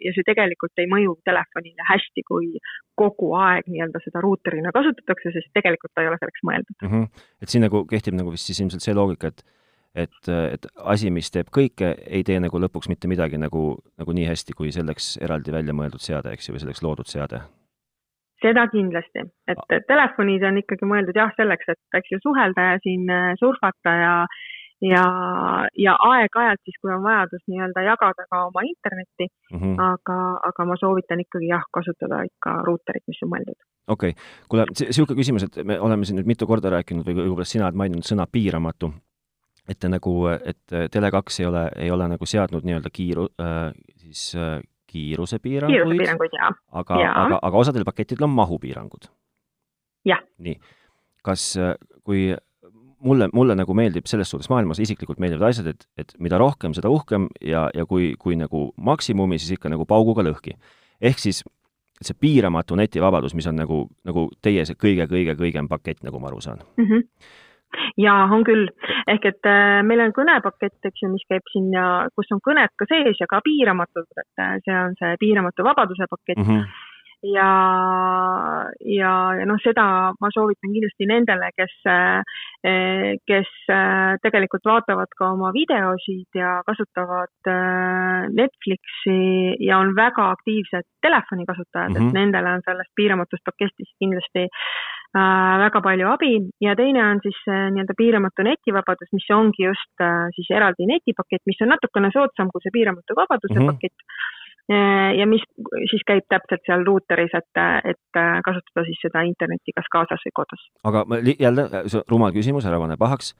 ja 0.00 0.14
see 0.16 0.26
tegelikult 0.26 0.82
ei 0.82 0.88
mõju 0.90 1.18
telefonile 1.28 1.88
hästi, 1.90 2.24
kui 2.28 2.54
kogu 2.98 3.34
aeg 3.40 3.68
nii-öelda 3.70 4.00
seda 4.04 4.22
ruuterina 4.24 4.72
kasutatakse, 4.74 5.34
sest 5.34 5.52
tegelikult 5.56 5.92
ta 5.94 6.04
ei 6.04 6.12
ole 6.12 6.20
selleks 6.22 6.46
mõeldud. 6.48 6.78
mm. 6.80 6.94
-hmm. 6.94 7.26
et 7.42 7.52
siin 7.52 7.66
nagu 7.66 7.84
kehtib 7.90 8.16
nagu 8.16 8.32
vist 8.34 8.48
siis 8.50 8.62
ilmselt 8.64 8.86
see 8.86 8.96
loogika, 8.96 9.32
et 9.32 9.44
et, 9.94 10.28
et 10.28 10.66
asi, 10.90 11.10
mis 11.14 11.30
teeb 11.30 11.50
kõike, 11.54 11.92
ei 12.06 12.24
tee 12.26 12.40
nagu 12.42 12.58
lõpuks 12.58 12.90
mitte 12.90 13.10
midagi 13.10 13.38
nagu, 13.38 13.76
nagu 14.00 14.16
nii 14.16 14.26
hästi, 14.26 14.56
kui 14.58 14.72
selleks 14.74 15.16
eraldi 15.22 15.54
välja 15.54 15.76
mõeldud 15.76 16.02
seade, 16.02 16.32
eks 16.34 16.48
ju, 16.48 16.56
või 16.56 16.64
selleks 16.64 16.82
loodud 16.82 17.10
seade. 17.10 17.44
Seda 18.44 18.66
kindlasti, 18.72 19.24
et 19.48 19.86
telefonid 19.88 20.44
on 20.44 20.60
ikkagi 20.60 20.88
mõeldud 20.88 21.16
jah, 21.16 21.32
selleks, 21.38 21.70
et 21.72 21.98
eks 22.00 22.12
ju 22.12 22.20
suhelda 22.22 22.74
ja 22.74 22.82
siin 22.84 23.08
äh, 23.10 23.32
surfata 23.40 23.96
ja 24.00 24.14
ja, 24.84 25.04
ja 25.78 25.94
aeg-ajalt 26.10 26.60
siis, 26.64 26.76
kui 26.82 26.92
on 26.92 27.04
vajadus 27.04 27.44
nii-öelda 27.48 27.84
jagada 27.86 28.26
ka 28.30 28.42
oma 28.48 28.64
internetti 28.66 29.28
mm. 29.52 29.60
-hmm. 29.60 29.78
aga, 29.86 30.18
aga 30.50 30.66
ma 30.68 30.76
soovitan 30.80 31.22
ikkagi 31.24 31.48
jah, 31.48 31.64
kasutada 31.72 32.22
ikka 32.28 32.56
ruuterit, 32.66 33.04
mis 33.08 33.22
on 33.24 33.32
mõeldud. 33.32 33.58
okei 33.88 34.10
okay., 34.10 34.22
kuule, 34.48 34.66
niisugune 34.72 35.18
küsimus, 35.20 35.46
et 35.48 35.64
me 35.64 35.80
oleme 35.80 36.04
siin 36.04 36.18
nüüd 36.20 36.30
mitu 36.30 36.46
korda 36.46 36.70
rääkinud 36.76 37.06
või 37.06 37.18
võib-olla 37.22 37.48
sina 37.48 37.68
oled 37.68 37.80
maininud 37.80 38.08
sõna 38.10 38.26
piiramatu, 38.32 38.92
et 39.68 39.78
te 39.80 39.88
nagu, 39.88 40.14
et 40.28 40.78
Tele2 40.96 41.40
ei 41.40 41.46
ole, 41.46 41.64
ei 41.86 41.90
ole 41.90 42.08
nagu 42.08 42.26
seadnud 42.26 42.64
nii-öelda 42.64 42.92
kiiru- 42.98 43.32
äh,, 43.40 43.72
siis 43.96 44.34
äh, 44.36 44.60
kiirusepiiranguid, 44.94 45.76
kiirusepiiranguid, 45.82 46.38
aga, 46.82 47.02
aga, 47.10 47.42
aga 47.42 47.60
osadel 47.60 47.86
pakettidel 47.86 48.28
on 48.28 48.34
mahupiirangud. 48.38 49.10
nii, 50.46 50.58
kas, 51.26 51.52
kui 52.04 52.30
mulle, 53.04 53.28
mulle 53.32 53.56
nagu 53.58 53.76
meeldib 53.76 54.08
selles 54.10 54.30
suhtes 54.30 54.50
maailmas 54.52 54.80
isiklikult 54.84 55.20
meeldivad 55.22 55.50
asjad, 55.50 55.72
et, 55.74 55.86
et 56.00 56.14
mida 56.22 56.38
rohkem, 56.40 56.74
seda 56.76 56.92
uhkem 56.92 57.28
ja, 57.44 57.66
ja 57.74 57.86
kui, 57.88 58.12
kui 58.20 58.38
nagu 58.40 58.68
maksimumi, 58.76 59.38
siis 59.40 59.58
ikka 59.58 59.72
nagu 59.72 59.86
pauguga 59.88 60.24
lõhki. 60.26 60.56
ehk 61.00 61.20
siis 61.20 61.42
see 62.04 62.16
piiramatu 62.20 62.76
netivabadus, 62.76 63.36
mis 63.38 63.46
on 63.46 63.56
nagu, 63.60 63.84
nagu 64.04 64.26
teie 64.42 64.64
see 64.66 64.76
kõige-kõige-kõigem 64.76 65.68
pakett, 65.70 66.02
nagu 66.04 66.20
ma 66.20 66.30
aru 66.32 66.40
saan 66.44 66.62
mm. 66.76 66.84
-hmm 66.84 67.08
jaa, 68.00 68.24
on 68.32 68.44
küll. 68.46 68.68
ehk 69.10 69.28
et 69.30 69.50
äh, 69.50 69.82
meil 69.86 70.02
on 70.04 70.14
kõnepakett, 70.16 70.80
eks 70.88 71.04
ju, 71.04 71.12
mis 71.12 71.26
käib 71.30 71.44
siin 71.52 71.70
ja 71.74 72.06
kus 72.16 72.32
on 72.34 72.42
kõned 72.44 72.72
ka 72.78 72.88
sees 72.90 73.20
ja 73.20 73.28
ka 73.30 73.42
piiramatud, 73.44 74.08
et 74.22 74.42
äh, 74.42 74.56
see 74.64 74.80
on 74.80 74.98
see 75.00 75.14
piiramatu 75.20 75.66
vabaduse 75.66 76.08
pakett 76.10 76.40
mm. 76.40 76.48
-hmm. 76.48 76.64
ja, 77.34 77.50
ja, 78.96 79.12
ja 79.40 79.46
noh, 79.48 79.60
seda 79.64 79.86
ma 80.20 80.30
soovitan 80.34 80.72
kindlasti 80.72 81.08
nendele, 81.08 81.50
kes, 81.56 81.76
kes 83.30 83.52
tegelikult 84.24 84.64
vaatavad 84.70 85.12
ka 85.18 85.30
oma 85.32 85.52
videosid 85.52 86.40
ja 86.40 86.60
kasutavad 86.66 87.52
Netflixi 88.40 89.56
ja 89.60 89.78
on 89.78 89.94
väga 89.96 90.30
aktiivsed 90.36 90.88
telefonikasutajad 91.06 91.90
mm, 91.90 91.96
-hmm. 91.96 92.08
et 92.08 92.20
nendele 92.20 92.56
on 92.58 92.66
sellest 92.68 92.92
piiramatust 92.96 93.44
paketist 93.44 93.96
kindlasti 94.00 94.48
äh, 94.48 94.93
väga 95.14 95.80
palju 95.82 96.08
abi 96.10 96.32
ja 96.64 96.74
teine 96.78 97.02
on 97.06 97.20
siis 97.22 97.36
nii-öelda 97.46 97.94
piiramatu 97.98 98.46
netivabadus, 98.46 99.10
mis 99.14 99.26
ongi 99.30 99.66
just 99.68 100.02
äh, 100.02 100.26
siis 100.36 100.50
eraldi 100.50 100.88
netipakett, 100.90 101.44
mis 101.46 101.60
on 101.62 101.70
natukene 101.74 102.10
soodsam 102.14 102.50
kui 102.50 102.64
see 102.64 102.74
piiramatu 102.74 103.16
vabaduse 103.18 103.54
mm 103.54 103.60
-hmm. 103.62 103.76
pakett 103.78 103.98
ja 105.18 105.26
mis 105.28 105.42
siis 105.90 106.02
käib 106.08 106.24
täpselt 106.28 106.62
seal 106.64 106.86
ruuteris, 106.88 107.34
et, 107.36 107.58
et 107.84 108.20
kasutada 108.46 108.84
siis 108.86 109.02
seda 109.02 109.20
internetti 109.28 109.74
kas 109.76 109.90
kaasas 109.92 110.24
või 110.24 110.32
kodus. 110.38 110.62
aga 110.84 111.04
ma 111.04 111.18
jälle, 111.20 111.66
see 111.86 112.00
rumal 112.08 112.32
küsimus, 112.32 112.64
ära 112.64 112.78
pane 112.80 112.96
pahaks. 112.96 113.34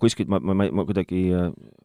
kuskilt 0.00 0.28
ma, 0.28 0.40
ma, 0.42 0.54
ma, 0.54 0.66
ma 0.72 0.84
kuidagi, 0.84 1.30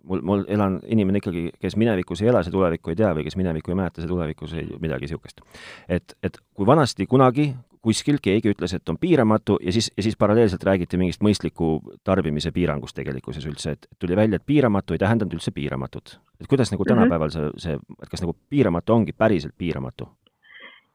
mul, 0.04 0.22
mul 0.22 0.44
elan 0.48 0.80
inimene 0.88 1.22
ikkagi, 1.22 1.52
kes 1.62 1.78
minevikus 1.78 2.22
ei 2.22 2.28
ela, 2.34 2.42
see 2.44 2.52
tulevikku 2.52 2.90
ei 2.90 2.96
tea 2.96 3.14
või 3.14 3.24
kes 3.24 3.38
minevikku 3.38 3.72
ei 3.72 3.78
mäleta, 3.78 4.02
see 4.02 4.10
tulevikus 4.10 4.54
ei, 4.54 4.66
midagi 4.82 5.06
niisugust. 5.06 5.42
et, 5.88 6.18
et 6.24 6.42
kui 6.54 6.66
vanasti 6.66 7.06
kunagi 7.06 7.54
kuskil 7.86 8.18
keegi 8.24 8.52
ütles, 8.56 8.74
et 8.76 8.90
on 8.90 8.98
piiramatu 9.02 9.60
ja 9.62 9.74
siis, 9.76 9.92
ja 9.98 10.04
siis 10.06 10.18
paralleelselt 10.18 10.64
räägiti 10.66 10.98
mingist 10.98 11.24
mõistliku 11.26 11.78
tarbimise 12.08 12.52
piirangust 12.56 12.98
tegelikkuses 12.98 13.46
üldse, 13.46 13.76
et 13.76 13.88
tuli 14.02 14.18
välja, 14.18 14.40
et 14.40 14.46
piiramatu 14.46 14.96
ei 14.96 15.02
tähendanud 15.02 15.38
üldse 15.38 15.54
piiramatut. 15.56 16.20
et 16.42 16.48
kuidas 16.52 16.72
nagu 16.74 16.86
tänapäeval 16.86 17.34
see, 17.34 17.50
see, 17.62 17.80
et 18.02 18.10
kas 18.10 18.26
nagu 18.26 18.36
piiramatu 18.50 18.94
ongi 18.94 19.14
päriselt 19.14 19.54
piiramatu? 19.58 20.10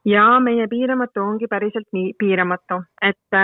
Ja 0.08 0.24
meie 0.40 0.66
piiramatu 0.70 1.20
ongi 1.20 1.48
päriselt 1.50 1.88
nii 1.92 2.14
piiramatu, 2.18 2.80
et, 3.04 3.36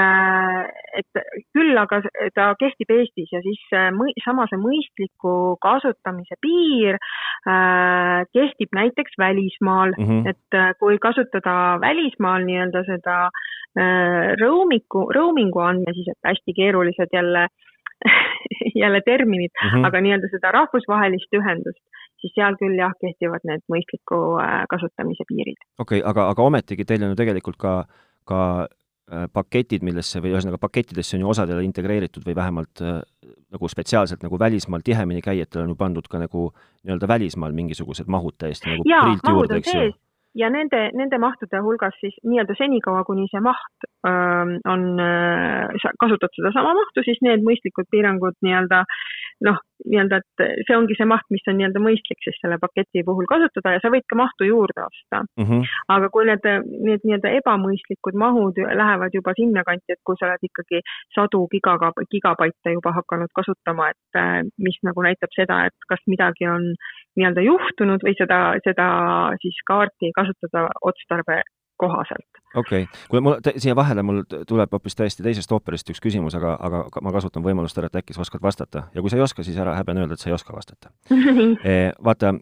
et 1.01 1.21
küll 1.53 1.77
aga 1.77 2.01
ta 2.37 2.47
kehtib 2.61 2.93
Eestis 2.97 3.33
ja 3.35 3.43
siis 3.45 3.61
mõi, 3.97 4.15
sama 4.25 4.47
see 4.51 4.61
mõistliku 4.61 5.35
kasutamise 5.63 6.39
piir 6.41 6.97
äh, 6.97 8.25
kehtib 8.33 8.73
näiteks 8.79 9.19
välismaal 9.21 9.93
mm, 9.99 10.09
-hmm. 10.09 10.33
et 10.33 10.79
kui 10.81 10.99
kasutada 10.99 11.77
välismaal 11.85 12.49
nii-öelda 12.49 12.85
seda 12.89 13.19
äh, 13.29 14.33
roaming'u, 14.41 15.11
roaming'u 15.13 15.61
andmeid, 15.61 16.01
siis 16.01 16.09
et 16.15 16.33
hästi 16.33 16.57
keerulised 16.57 17.13
jälle 17.13 17.49
jälle 18.83 19.01
terminid 19.05 19.53
mm, 19.53 19.69
-hmm. 19.69 19.87
aga 19.87 20.01
nii-öelda 20.01 20.29
seda 20.33 20.53
rahvusvahelist 20.53 21.33
ühendust, 21.41 21.83
siis 22.27 22.35
seal 22.35 22.59
küll 22.59 22.75
jah, 22.81 22.95
kehtivad 23.01 23.47
need 23.47 23.63
mõistliku 23.73 24.19
kasutamise 24.73 25.29
piirid. 25.31 25.61
okei 25.79 26.03
okay,, 26.03 26.09
aga, 26.11 26.31
aga 26.35 26.51
ometigi 26.51 26.89
teil 26.89 27.07
on 27.07 27.15
ju 27.15 27.23
tegelikult 27.23 27.61
ka, 27.63 27.77
ka 28.27 28.41
paketid, 29.07 29.85
millesse 29.87 30.19
või 30.19 30.33
ühesõnaga 30.35 30.59
pakettidesse 30.59 31.15
on 31.15 31.23
ju 31.23 31.29
osadele 31.31 31.63
integreeritud 31.63 32.25
või 32.27 32.35
vähemalt 32.35 32.83
äh, 32.83 32.97
nagu 33.55 33.69
spetsiaalselt 33.71 34.25
nagu 34.27 34.39
välismaal 34.39 34.83
tihemini 34.83 35.23
käijatele 35.23 35.63
on 35.63 35.75
ju 35.75 35.79
pandud 35.79 36.09
ka 36.11 36.19
nagu 36.19 36.49
nii-öelda 36.83 37.09
välismaal 37.09 37.55
mingisugused 37.55 38.11
mahud 38.11 38.35
täiesti 38.39 38.73
nagu 38.73 38.89
jaa, 38.91 39.15
mahud 39.23 39.55
on 39.55 39.63
sees 39.63 39.95
ja 40.37 40.51
nende, 40.53 40.89
nende 40.99 41.21
mahtude 41.23 41.61
hulgas 41.63 41.95
siis 42.01 42.17
nii-öelda 42.27 42.57
senikaua, 42.59 43.05
kuni 43.09 43.29
see 43.31 43.41
maht 43.41 43.87
öö, 43.87 44.59
on, 44.69 44.83
kasutad 46.03 46.35
sedasama 46.37 46.75
mahtu, 46.77 47.07
siis 47.07 47.23
need 47.25 47.47
mõistlikud 47.47 47.89
piirangud 47.95 48.37
nii-öelda 48.45 48.83
noh, 49.47 49.63
nii-öelda, 49.85 50.21
et 50.23 50.65
see 50.69 50.77
ongi 50.77 50.97
see 50.99 51.09
maht, 51.09 51.27
mis 51.35 51.45
on 51.51 51.59
nii-öelda 51.59 51.83
mõistlik 51.83 52.21
siis 52.25 52.39
selle 52.41 52.59
paketi 52.63 53.05
puhul 53.07 53.29
kasutada 53.31 53.75
ja 53.77 53.83
sa 53.83 53.93
võid 53.93 54.07
ka 54.11 54.19
mahtu 54.19 54.49
juurde 54.49 54.85
osta 54.87 55.23
mm. 55.25 55.45
-hmm. 55.45 55.73
aga 55.97 56.11
kui 56.15 56.27
need, 56.29 56.49
need 56.89 57.05
nii-öelda 57.05 57.35
ebamõistlikud 57.41 58.19
mahud 58.25 58.61
lähevad 58.83 59.19
juba 59.19 59.35
sinnakanti, 59.41 59.97
et 59.97 60.03
kui 60.07 60.19
sa 60.19 60.31
oled 60.31 60.49
ikkagi 60.49 60.83
sadu 61.17 61.45
giga, 61.53 61.77
gigabaite 62.15 62.77
juba 62.79 62.95
hakanud 63.01 63.33
kasutama, 63.41 63.91
et 63.93 64.21
mis 64.69 64.79
nagu 64.89 65.05
näitab 65.09 65.33
seda, 65.37 65.65
et 65.69 65.89
kas 65.91 66.03
midagi 66.07 66.49
on 66.49 66.73
nii-öelda 67.17 67.45
juhtunud 67.51 68.03
või 68.07 68.17
seda, 68.19 68.41
seda 68.65 68.89
siis 69.43 69.61
kaarti 69.69 70.13
kasutada 70.17 70.69
otstarbe 70.91 71.43
kohaselt. 71.77 72.36
Okei 72.57 72.87
okay., 72.87 73.07
kuule 73.11 73.23
mul 73.25 73.39
siia 73.57 73.77
vahele 73.79 74.03
mul 74.07 74.23
tuleb 74.49 74.73
hoopis 74.73 74.99
täiesti 74.99 75.25
teisest 75.27 75.53
ooperist 75.53 75.91
üks 75.93 76.03
küsimus, 76.03 76.37
aga, 76.39 76.57
aga 76.69 77.03
ma 77.03 77.15
kasutan 77.15 77.45
võimalust 77.47 77.79
ära, 77.79 77.91
et 77.91 78.01
äkki 78.03 78.17
sa 78.17 78.25
oskad 78.25 78.43
vastata 78.43 78.87
ja 78.95 79.05
kui 79.05 79.13
sa 79.13 79.21
ei 79.21 79.25
oska, 79.27 79.47
siis 79.47 79.59
ära 79.63 79.77
häbene 79.79 80.05
öelda, 80.05 80.19
et 80.19 80.25
sa 80.25 80.31
ei 80.31 80.37
oska 80.37 80.57
vastata 80.57 80.93
e, 81.71 81.93
vaata, 82.05 82.35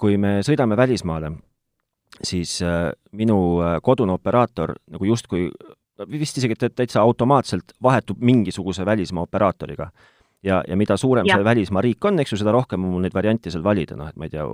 kui 0.00 0.16
me 0.20 0.38
sõidame 0.46 0.78
välismaale, 0.80 1.34
siis 2.22 2.58
äh, 2.66 2.90
minu 3.12 3.40
kodune 3.82 4.16
operaator 4.16 4.74
nagu 4.90 5.08
justkui 5.08 5.48
vist 6.10 6.38
isegi 6.40 6.56
täitsa 6.56 7.02
automaatselt 7.02 7.74
vahetub 7.82 8.20
mingisuguse 8.24 8.86
välismaa 8.86 9.26
operaatoriga 9.26 9.90
ja, 10.42 10.62
ja 10.68 10.76
mida 10.76 10.96
suurem 10.96 11.26
ja. 11.28 11.36
see 11.36 11.44
välismaa 11.44 11.82
riik 11.84 12.04
on, 12.04 12.20
eks 12.22 12.34
ju, 12.34 12.40
seda 12.40 12.54
rohkem 12.54 12.84
on 12.84 12.94
mul 12.94 13.04
neid 13.04 13.16
variante 13.16 13.52
seal 13.52 13.64
valida, 13.64 13.98
noh, 13.98 14.08
et 14.10 14.16
ma 14.20 14.28
ei 14.28 14.32
tea, 14.32 14.46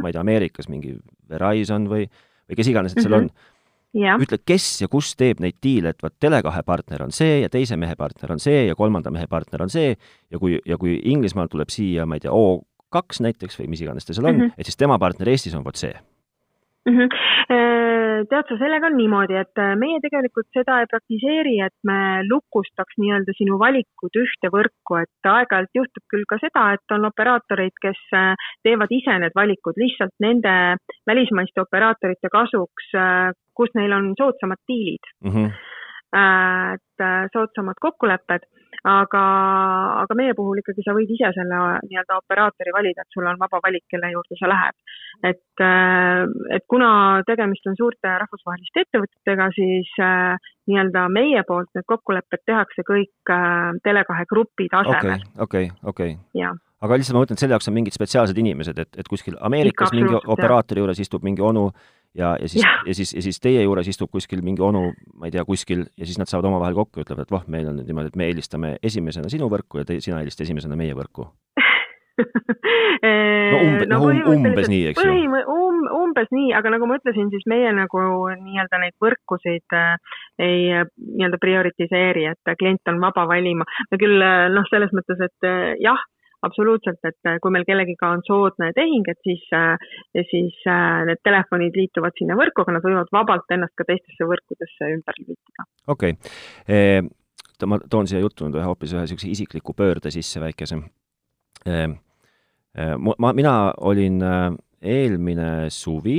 ma 0.00 0.08
ei 0.08 0.14
tea, 0.14 0.22
Ameerikas 0.22 0.70
mingi 0.72 0.94
Verizon 1.30 1.88
või, 1.90 2.06
või 2.48 2.60
kes 2.60 2.70
iganes, 2.72 2.94
et 2.94 3.04
seal 3.04 3.12
mm 3.18 3.26
-hmm. 3.26 3.44
on. 3.44 3.50
Ütle, 3.94 4.38
kes 4.46 4.66
ja 4.82 4.88
kus 4.90 5.12
teeb 5.18 5.42
neid 5.44 5.60
diile, 5.62 5.94
et 5.94 6.02
vot 6.02 6.14
Tele2 6.20 6.62
partner 6.66 7.04
on 7.06 7.14
see 7.14 7.40
ja 7.44 7.50
teise 7.52 7.78
mehe 7.80 7.96
partner 7.96 8.34
on 8.34 8.42
see 8.42 8.66
ja 8.68 8.74
kolmanda 8.78 9.12
mehe 9.14 9.28
partner 9.30 9.62
on 9.62 9.70
see 9.70 9.94
ja 9.94 10.40
kui, 10.40 10.58
ja 10.66 10.78
kui 10.80 10.98
Inglismaalt 11.04 11.52
tuleb 11.54 11.70
siia, 11.70 12.06
ma 12.06 12.18
ei 12.18 12.24
tea, 12.24 12.34
O2 12.34 13.22
näiteks 13.28 13.60
või 13.60 13.70
mis 13.74 13.84
iganes 13.84 14.06
ta 14.06 14.16
seal 14.16 14.26
on 14.26 14.34
mm, 14.34 14.42
-hmm. 14.48 14.58
et 14.58 14.66
siis 14.66 14.76
tema 14.80 14.98
partner 14.98 15.30
Eestis 15.30 15.54
on 15.54 15.64
vot 15.64 15.78
see 15.78 15.94
mm. 16.86 16.94
-hmm. 16.96 17.08
tead 18.30 18.48
sa, 18.48 18.56
sellega 18.60 18.88
on 18.90 18.96
niimoodi, 18.96 19.36
et 19.40 19.60
äh, 19.60 19.74
meie 19.80 20.00
tegelikult 20.04 20.48
seda 20.56 20.80
ei 20.80 20.88
praktiseeri, 20.90 21.56
et 21.66 21.76
me 21.88 21.98
lukustaks 22.28 22.98
nii-öelda 23.02 23.36
sinu 23.38 23.58
valikud 23.60 24.20
ühte 24.24 24.50
võrku, 24.56 24.98
et 25.02 25.30
aeg-ajalt 25.34 25.80
juhtub 25.80 26.04
küll 26.12 26.26
ka 26.28 26.38
seda, 26.42 26.66
et 26.76 26.96
on 26.96 27.08
operaatoreid, 27.10 27.76
kes 27.82 28.00
äh, 28.16 28.34
teevad 28.66 28.92
ise 28.98 29.18
need 29.18 29.36
valikud 29.36 29.80
lihtsalt 29.84 30.14
nende 30.20 30.54
välismaiste 31.10 31.64
operaatorite 31.64 32.32
kasuks, 32.32 32.90
kus 33.54 33.70
neil 33.78 33.92
on 33.92 34.12
soodsamad 34.18 34.60
diilid 34.68 35.04
mm. 35.24 35.30
-hmm. 35.30 35.50
et 36.74 37.04
soodsamad 37.32 37.78
kokkulepped 37.80 38.46
aga, 38.82 39.22
aga 40.02 40.16
meie 40.18 40.34
puhul 40.36 40.60
ikkagi 40.60 40.84
sa 40.84 40.94
võid 40.96 41.10
ise 41.14 41.30
selle 41.36 41.60
nii-öelda 41.86 42.18
operaatori 42.20 42.74
valida, 42.74 43.04
et 43.04 43.16
sul 43.16 43.26
on 43.30 43.38
vaba 43.40 43.60
valik, 43.64 43.84
kelle 43.90 44.10
juurde 44.12 44.38
sa 44.40 44.50
lähed. 44.50 44.76
et, 45.24 45.62
äh, 45.62 46.24
et 46.56 46.64
kuna 46.68 47.22
tegemist 47.26 47.66
on 47.70 47.76
suurte 47.78 48.10
rahvusvaheliste 48.24 48.84
ettevõtetega, 48.84 49.48
siis 49.56 49.90
äh, 50.02 50.36
nii-öelda 50.70 51.06
meie 51.12 51.42
poolt 51.46 51.70
need 51.74 51.86
kokkulepped 51.86 52.44
tehakse 52.46 52.84
kõik 52.86 53.32
äh, 53.32 53.72
Tele2 53.86 54.28
grupi 54.30 54.68
tasemel. 54.72 55.24
okei, 55.38 55.70
okei, 55.84 56.14
okei. 56.34 56.52
aga 56.84 56.98
lihtsalt 56.98 57.16
ma 57.16 57.24
mõtlen, 57.24 57.38
et 57.38 57.44
selle 57.44 57.56
jaoks 57.56 57.70
on 57.70 57.78
mingid 57.78 57.96
spetsiaalsed 57.96 58.38
inimesed, 58.38 58.78
et, 58.78 58.98
et 58.98 59.08
kuskil 59.08 59.38
Ameerikas 59.40 59.92
Ikka, 59.92 60.00
mingi 60.00 60.32
operaatori 60.36 60.82
juures 60.82 61.00
istub 61.04 61.24
mingi 61.24 61.44
onu 61.44 61.70
ja, 62.14 62.34
ja 62.40 62.48
siis, 62.48 62.64
ja 62.64 62.94
siis, 62.94 63.14
ja 63.14 63.22
siis 63.22 63.40
teie 63.42 63.62
juures 63.62 63.88
istub 63.90 64.10
kuskil 64.12 64.42
mingi 64.46 64.62
onu, 64.62 64.86
ma 65.18 65.28
ei 65.28 65.34
tea, 65.34 65.44
kuskil, 65.48 65.86
ja 65.98 66.06
siis 66.08 66.20
nad 66.20 66.30
saavad 66.30 66.50
omavahel 66.50 66.76
kokku 66.78 67.00
ja 67.00 67.08
ütlevad, 67.08 67.26
et 67.26 67.34
voh, 67.34 67.46
meil 67.50 67.70
on 67.70 67.80
nüüd 67.80 67.90
niimoodi, 67.90 68.12
et 68.12 68.20
me 68.20 68.28
eelistame 68.30 68.76
esimesena 68.82 69.30
sinu 69.32 69.50
võrku 69.52 69.82
ja 69.82 69.88
te, 69.88 70.00
sina 70.04 70.22
eelistad 70.22 70.46
esimesena 70.48 70.78
meie 70.78 70.96
võrku 70.96 71.28
no 72.22 73.58
umbe, 73.58 73.86
no, 73.90 73.98
um, 74.06 74.20
umbes 74.36 74.68
nii, 74.70 74.84
eks 74.92 75.02
ju 75.02 75.14
um,? 75.50 75.80
umbes 75.98 76.30
nii, 76.30 76.52
aga 76.54 76.70
nagu 76.76 76.86
ma 76.86 76.98
ütlesin, 77.00 77.26
siis 77.32 77.42
meie 77.50 77.72
nagu 77.74 78.02
nii-öelda 78.38 78.78
neid 78.80 78.94
võrkusid 79.02 79.74
äh, 79.74 80.18
ei 80.38 80.68
äh, 80.70 80.86
nii-öelda 81.02 81.40
prioritiseeri, 81.42 82.28
et 82.30 82.54
klient 82.60 82.92
on 82.92 83.00
vaba 83.02 83.26
valima. 83.30 83.66
me 83.90 83.98
küll 84.00 84.22
äh, 84.22 84.46
noh, 84.54 84.66
selles 84.70 84.94
mõttes, 84.94 85.20
et 85.26 85.48
äh, 85.48 85.74
jah 85.82 86.00
absoluutselt, 86.46 87.00
et 87.08 87.28
äh, 87.28 87.38
kui 87.42 87.52
meil 87.54 87.66
kellegiga 87.68 88.10
on 88.14 88.22
soodne 88.26 88.70
tehing, 88.76 89.06
et 89.10 89.20
siis, 89.26 89.42
äh, 89.56 89.74
siis 90.30 90.56
äh, 90.70 91.02
need 91.08 91.22
telefonid 91.26 91.76
liituvad 91.78 92.16
sinna 92.18 92.36
võrku, 92.38 92.64
aga 92.64 92.76
nad 92.76 92.86
võivad 92.86 93.12
vabalt 93.14 93.56
ennast 93.56 93.74
ka 93.78 93.86
teistesse 93.88 94.28
võrkudesse 94.30 94.90
ümber 94.96 95.20
lülitada. 95.20 95.68
okei 95.94 96.16
okay. 96.16 97.08
ma 97.70 97.78
toon 97.90 98.08
siia 98.10 98.22
juttu 98.22 98.46
nüüd 98.46 98.58
ühe 98.58 98.66
hoopis 98.66 98.94
ühe 98.94 99.04
niisuguse 99.04 99.30
isikliku 99.30 99.74
pöörde 99.76 100.10
sisse 100.12 100.40
väikese 100.42 100.80
ma, 101.64 103.30
mina 103.32 103.54
olin 103.86 104.18
eelmine 104.84 105.50
suvi, 105.72 106.18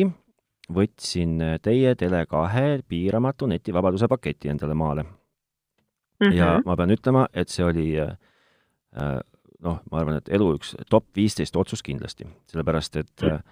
võtsin 0.74 1.38
teie 1.62 1.94
Tele2 2.00 2.88
piiramatu 2.90 3.50
netivabaduse 3.52 4.10
paketi 4.10 4.50
endale 4.50 4.74
maale 4.74 5.04
mm. 5.04 6.28
-hmm. 6.28 6.34
ja 6.34 6.62
ma 6.66 6.76
pean 6.76 6.92
ütlema, 6.92 7.28
et 7.34 7.50
see 7.50 7.66
oli 7.66 7.88
äh, 8.00 9.20
noh, 9.64 9.82
ma 9.92 10.02
arvan, 10.02 10.20
et 10.20 10.32
elu 10.34 10.48
üks 10.58 10.74
top 10.92 11.08
viisteist 11.16 11.56
otsus 11.60 11.84
kindlasti, 11.86 12.28
sellepärast 12.52 13.00
et 13.02 13.26
mm. 13.26 13.44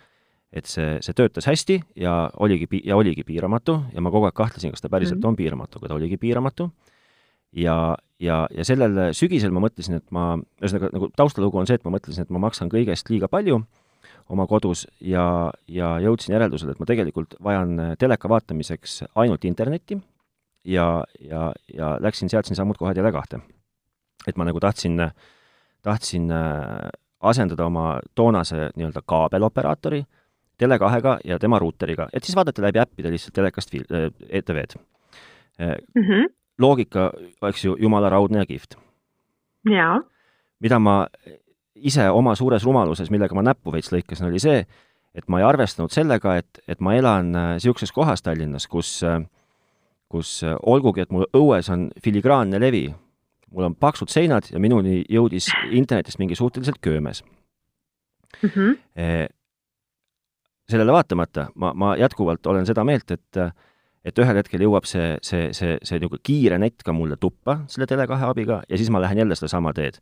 et 0.54 0.70
see, 0.70 0.98
see 1.02 1.16
töötas 1.18 1.48
hästi 1.50 1.80
ja 2.00 2.30
oligi, 2.44 2.68
ja 2.86 2.98
oligi 3.00 3.26
piiramatu 3.26 3.80
ja 3.94 4.02
ma 4.04 4.12
kogu 4.14 4.30
aeg 4.30 4.38
kahtlesin, 4.38 4.74
kas 4.74 4.84
ta 4.84 4.92
päriselt 4.94 5.22
mm. 5.22 5.32
on 5.32 5.40
piiramatu, 5.40 5.80
aga 5.80 5.94
ta 5.94 6.00
oligi 6.00 6.18
piiramatu. 6.22 6.70
ja, 7.58 7.96
ja, 8.20 8.48
ja 8.52 8.66
sellel 8.66 9.14
sügisel 9.14 9.54
ma 9.54 9.64
mõtlesin, 9.64 10.02
et 10.02 10.06
ma, 10.12 10.34
ühesõnaga 10.62 10.92
nagu 10.94 11.10
taustalugu 11.18 11.62
on 11.62 11.70
see, 11.70 11.80
et 11.80 11.86
ma 11.86 11.94
mõtlesin, 11.96 12.28
et 12.28 12.34
ma 12.34 12.42
maksan 12.48 12.72
kõigest 12.74 13.10
liiga 13.10 13.30
palju 13.32 13.64
oma 14.32 14.48
kodus 14.48 14.86
ja, 15.04 15.52
ja 15.68 15.98
jõudsin 16.02 16.34
järeldusele, 16.36 16.74
et 16.74 16.82
ma 16.82 16.88
tegelikult 16.88 17.36
vajan 17.44 17.96
teleka 18.00 18.30
vaatamiseks 18.32 19.04
ainult 19.20 19.46
internetti 19.46 20.00
ja, 20.64 21.04
ja, 21.20 21.52
ja 21.74 21.96
läksin, 22.00 22.32
seadsin 22.32 22.56
sammud 22.56 22.80
kohe 22.80 22.94
Tele2. 22.96 23.42
et 24.28 24.38
ma 24.38 24.48
nagu 24.48 24.62
tahtsin 24.64 25.00
äh, 25.04 25.12
tahtsin 25.84 26.32
äh, 26.32 26.90
asendada 27.22 27.66
oma 27.66 28.00
toonase 28.16 28.70
nii-öelda 28.76 29.02
kaabeloperaatori 29.06 30.04
Tele2-ga 30.64 31.18
ja 31.26 31.40
tema 31.40 31.60
ruuteriga, 31.60 32.08
et 32.14 32.24
siis 32.24 32.36
vaadata 32.36 32.62
läbi 32.62 32.80
äppide 32.80 33.12
lihtsalt 33.12 33.36
telekast 33.36 33.72
fil-, 33.74 33.90
äh, 33.92 34.10
ETV-d 34.30 34.80
mm. 35.60 36.02
-hmm. 36.02 36.34
loogika, 36.60 37.12
eks 37.48 37.66
ju, 37.66 37.76
jumala 37.80 38.10
raudne 38.10 38.40
ja 38.40 38.46
kihvt. 38.46 38.78
jaa. 39.70 40.02
mida 40.60 40.80
ma 40.80 41.08
ise 41.76 42.10
oma 42.10 42.36
suures 42.36 42.64
rumaluses, 42.64 43.12
millega 43.12 43.36
ma 43.36 43.42
näppu 43.42 43.72
veits 43.72 43.92
lõikasin, 43.92 44.28
oli 44.28 44.40
see, 44.40 44.66
et 45.16 45.28
ma 45.28 45.40
ei 45.40 45.46
arvestanud 45.46 45.92
sellega, 45.92 46.38
et, 46.38 46.60
et 46.68 46.80
ma 46.80 46.96
elan 46.96 47.32
niisuguses 47.32 47.92
kohas 47.92 48.22
Tallinnas, 48.22 48.68
kus, 48.68 49.02
kus 50.10 50.44
olgugi, 50.62 51.02
et 51.02 51.12
mul 51.12 51.26
õues 51.34 51.70
on 51.74 51.90
filigraanne 52.04 52.60
levi, 52.60 52.88
mul 53.54 53.70
on 53.70 53.76
paksud 53.76 54.12
seinad 54.12 54.50
ja 54.52 54.60
minuni 54.60 55.04
jõudis 55.10 55.50
internetist 55.72 56.20
mingi 56.22 56.36
suhteliselt 56.36 56.82
köömes 56.82 57.24
mm. 58.42 58.50
-hmm. 58.50 59.30
sellele 60.70 60.92
vaatamata 60.92 61.48
ma, 61.56 61.74
ma 61.74 61.96
jätkuvalt 61.98 62.46
olen 62.46 62.66
seda 62.66 62.84
meelt, 62.84 63.12
et 63.12 63.44
et 64.04 64.20
ühel 64.20 64.36
hetkel 64.36 64.64
jõuab 64.66 64.88
see, 64.88 65.18
see, 65.24 65.52
see, 65.56 65.78
see 65.80 66.00
niisugune 66.00 66.24
kiire 66.28 66.58
nett 66.60 66.84
ka 66.84 66.96
mulle 66.96 67.16
tuppa 67.16 67.62
selle 67.72 67.88
Tele2 67.88 68.26
abiga 68.28 68.62
ja 68.70 68.80
siis 68.80 68.92
ma 68.92 69.02
lähen 69.02 69.18
jälle 69.24 69.36
sedasama 69.36 69.74
teed. 69.74 70.00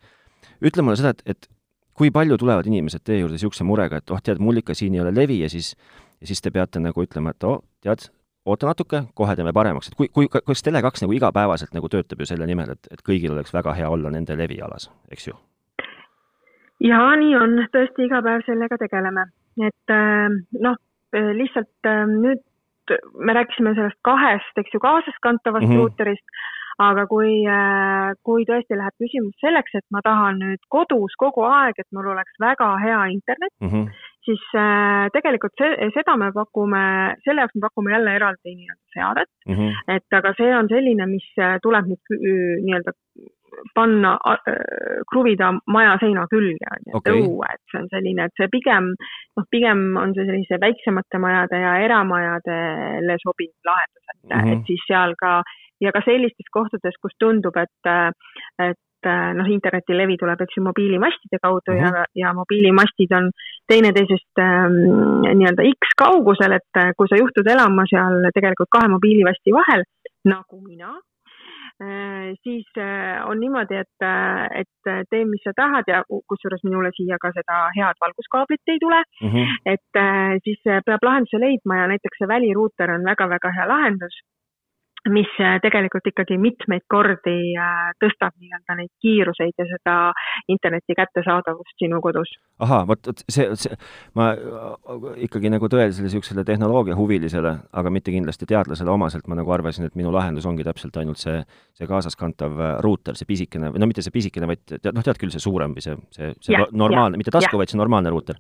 ütle 0.62 0.82
mulle 0.82 0.98
seda, 0.98 1.10
et, 1.10 1.22
et 1.26 1.50
kui 1.94 2.10
palju 2.14 2.38
tulevad 2.42 2.66
inimesed 2.66 3.04
teie 3.06 3.20
juurde 3.22 3.38
niisuguse 3.38 3.66
murega, 3.68 4.02
et 4.02 4.14
oh, 4.14 4.22
tead, 4.24 4.42
mul 4.42 4.58
ikka 4.62 4.74
siin 4.78 4.96
ei 4.98 5.04
ole 5.04 5.14
levi 5.14 5.42
ja 5.44 5.50
siis, 5.50 5.76
ja 6.22 6.30
siis 6.32 6.42
te 6.42 6.52
peate 6.52 6.82
nagu 6.82 7.04
ütlema, 7.04 7.36
et 7.36 7.46
oh, 7.46 7.62
tead, 7.86 8.08
oota 8.46 8.70
natuke, 8.72 9.04
kohe 9.16 9.36
teeme 9.38 9.54
paremaks, 9.54 9.92
et 9.92 9.98
kui, 9.98 10.10
kui, 10.14 10.28
kas 10.32 10.64
Tele2 10.66 11.06
nagu 11.06 11.18
igapäevaselt 11.18 11.76
nagu 11.78 11.90
töötab 11.90 12.22
ju 12.22 12.30
selle 12.30 12.48
nimel, 12.50 12.74
et, 12.76 12.92
et 12.94 13.04
kõigil 13.06 13.36
oleks 13.36 13.54
väga 13.54 13.76
hea 13.78 13.90
olla 13.90 14.12
nende 14.14 14.38
levialas, 14.38 14.90
eks 15.12 15.28
ju? 15.32 15.38
jaa, 16.82 17.12
nii 17.22 17.36
on, 17.38 17.60
tõesti 17.74 18.08
iga 18.08 18.24
päev 18.26 18.46
sellega 18.48 18.80
tegeleme, 18.82 19.28
et 19.62 19.94
äh, 19.94 20.40
noh, 20.66 20.80
lihtsalt 21.14 21.90
äh, 21.90 22.08
nüüd 22.10 22.42
me 23.14 23.36
rääkisime 23.38 23.76
sellest 23.78 24.00
kahest, 24.08 24.58
eks 24.58 24.74
ju, 24.74 24.82
kaasaskantavast 24.82 25.68
mm 25.68 25.72
-hmm. 25.72 25.84
ruuterist, 25.84 26.42
aga 26.82 27.06
kui, 27.08 27.44
äh, 27.46 28.16
kui 28.26 28.46
tõesti 28.50 28.78
läheb 28.78 28.96
küsimus 29.04 29.38
selleks, 29.44 29.76
et 29.78 29.86
ma 29.92 30.02
tahan 30.02 30.42
nüüd 30.42 30.64
kodus 30.70 31.14
kogu 31.18 31.46
aeg, 31.46 31.78
et 31.78 31.88
mul 31.92 32.10
oleks 32.16 32.34
väga 32.40 32.78
hea 32.82 33.06
internet 33.14 33.54
mm, 33.62 33.70
-hmm 33.70 34.11
siis 34.26 34.42
äh, 34.58 35.10
tegelikult 35.16 35.58
see, 35.60 35.90
seda 35.96 36.16
me 36.20 36.32
pakume, 36.36 36.84
selle 37.26 37.46
jaoks 37.46 37.58
me 37.58 37.66
pakume 37.68 37.94
jälle 37.96 38.16
eraldi 38.20 38.56
nii-öelda 38.56 38.96
seadet 38.96 39.32
mm, 39.48 39.54
-hmm. 39.54 39.96
et 39.96 40.18
aga 40.20 40.34
see 40.38 40.56
on 40.58 40.70
selline, 40.72 41.08
mis 41.10 41.28
äh, 41.40 41.58
tuleb 41.64 41.90
nüüd 41.92 42.18
äh, 42.18 42.58
nii-öelda 42.66 42.96
panna 43.76 44.14
kruvida 45.12 45.50
maja 45.68 45.98
seina 46.00 46.24
külge, 46.32 46.68
on 46.72 46.86
ju, 46.88 47.00
et 47.02 47.10
õue, 47.12 47.50
et 47.52 47.62
see 47.72 47.82
on 47.82 47.90
selline, 47.92 48.26
et 48.26 48.40
see 48.40 48.48
pigem, 48.54 48.88
noh, 49.38 49.46
pigem 49.52 49.82
on 50.00 50.14
see 50.16 50.24
sellise 50.30 50.60
väiksemate 50.62 51.20
majade 51.20 51.60
ja 51.60 51.74
eramajadele 51.88 53.18
sobiv 53.26 53.52
lahendus, 53.68 54.06
et 54.14 54.22
mm, 54.24 54.38
-hmm. 54.38 54.54
et 54.54 54.72
siis 54.72 54.86
seal 54.88 55.18
ka 55.20 55.34
ja 55.82 55.92
ka 55.92 56.02
sellistes 56.06 56.50
kohtades, 56.54 56.96
kus 57.02 57.18
tundub, 57.20 57.58
et, 57.58 57.92
et 58.70 58.80
et 59.02 59.10
äh, 59.10 59.34
noh, 59.34 59.48
internetilevi 59.50 60.18
tuleb, 60.22 60.42
eks 60.46 60.58
ju, 60.58 60.64
mobiilimastide 60.64 61.40
kaudu 61.42 61.74
uh 61.74 61.78
-huh. 61.78 61.96
ja, 61.98 62.06
ja 62.16 62.34
mobiilimastid 62.34 63.12
on 63.18 63.32
teineteisest 63.68 64.38
ähm, 64.40 64.76
nii-öelda 65.38 65.64
X 65.74 65.96
kaugusel, 65.98 66.52
et 66.52 66.74
äh, 66.78 66.92
kui 66.98 67.08
sa 67.08 67.18
juhtud 67.18 67.48
elama 67.48 67.86
seal 67.90 68.30
tegelikult 68.34 68.70
kahe 68.70 68.88
mobiilimasti 68.88 69.54
vahel, 69.60 69.84
nagu 70.26 70.62
mina 70.62 70.92
äh,, 71.82 72.36
siis 72.44 72.68
äh, 72.78 73.26
on 73.30 73.40
niimoodi, 73.40 73.76
et, 73.76 73.98
äh, 74.06 74.62
et 74.62 75.08
tee, 75.10 75.26
mis 75.26 75.42
sa 75.44 75.54
tahad 75.56 75.86
ja 75.88 76.04
kusjuures 76.10 76.64
minule 76.64 76.92
siia 76.98 77.18
ka 77.22 77.32
seda 77.38 77.70
head 77.78 77.98
valguskaablit 78.06 78.74
ei 78.74 78.80
tule 78.80 79.02
uh, 79.02 79.34
-huh. 79.34 79.48
et 79.66 79.94
äh, 79.98 80.38
siis 80.44 80.62
peab 80.86 81.02
lahenduse 81.04 81.40
leidma 81.46 81.82
ja 81.82 81.88
näiteks 81.88 82.18
see 82.18 82.28
väliruuter 82.36 82.92
on 82.92 83.10
väga-väga 83.12 83.50
hea 83.58 83.68
lahendus 83.74 84.16
mis 85.10 85.30
äh, 85.42 85.58
tegelikult 85.64 86.06
ikkagi 86.12 86.38
mitmeid 86.38 86.84
kordi 86.92 87.56
äh, 87.58 87.90
tõstab 88.02 88.36
nii-öelda 88.38 88.76
neid 88.78 88.92
kiiruseid 89.02 89.58
ja 89.58 89.66
seda 89.70 89.96
interneti 90.52 90.94
kättesaadavust 90.98 91.74
sinu 91.82 92.02
kodus. 92.06 92.30
ahaa, 92.62 92.84
vot, 92.88 93.08
vot 93.10 93.24
see, 93.26 93.48
see, 93.58 93.78
ma 94.18 94.30
äh, 94.36 95.08
ikkagi 95.26 95.50
nagu 95.54 95.70
tõelisele 95.72 96.06
niisugusele 96.06 96.46
tehnoloogiahuvilisele, 96.46 97.56
aga 97.82 97.94
mitte 97.94 98.14
kindlasti 98.14 98.46
teadlasele 98.50 98.94
omaselt, 98.94 99.26
ma 99.32 99.40
nagu 99.40 99.56
arvasin, 99.56 99.90
et 99.90 99.98
minu 99.98 100.14
lahendus 100.14 100.46
ongi 100.46 100.68
täpselt 100.68 101.02
ainult 101.02 101.22
see, 101.22 101.40
see 101.78 101.90
kaasaskantav 101.90 102.62
ruuter, 102.86 103.18
see 103.18 103.30
pisikene, 103.30 103.74
no 103.74 103.90
mitte 103.90 104.06
see 104.06 104.14
pisikene, 104.14 104.50
vaid 104.54 104.62
tead, 104.70 104.94
noh, 104.94 105.06
tead 105.06 105.18
küll, 105.22 105.34
see 105.34 105.42
suurem 105.42 105.74
või 105.74 105.86
see, 105.88 105.98
see, 106.14 106.36
see 106.46 106.54
ja, 106.54 106.68
normaalne, 106.72 107.18
mitte 107.18 107.34
tasku, 107.34 107.58
vaid 107.58 107.74
see 107.74 107.82
normaalne 107.82 108.14
ruuter. 108.14 108.38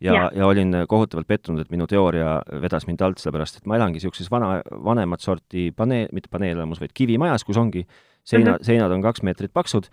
Ja, 0.00 0.14
ja., 0.14 0.30
ja 0.34 0.46
olin 0.46 0.74
kohutavalt 0.88 1.28
pettunud, 1.28 1.60
et 1.60 1.70
minu 1.70 1.86
teooria 1.90 2.38
vedas 2.62 2.86
mind 2.88 3.02
alt, 3.04 3.20
sellepärast 3.20 3.60
et 3.60 3.66
ma 3.70 3.76
elangi 3.76 4.00
niisuguses 4.00 4.30
vana, 4.32 4.60
vanemat 4.84 5.20
sorti 5.24 5.70
paneel, 5.76 6.06
paneel, 6.06 6.14
mitte 6.16 6.32
paneelelamus, 6.32 6.80
vaid 6.80 6.94
kivimajas, 6.96 7.44
kus 7.44 7.58
ongi 7.60 7.84
seina 8.24 8.52
mm, 8.52 8.56
-hmm. 8.56 8.64
seinad 8.64 8.92
on 8.92 9.02
kaks 9.02 9.22
meetrit 9.22 9.52
paksud 9.52 9.88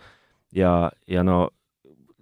ja, 0.55 0.91
ja 1.07 1.23
no 1.23 1.49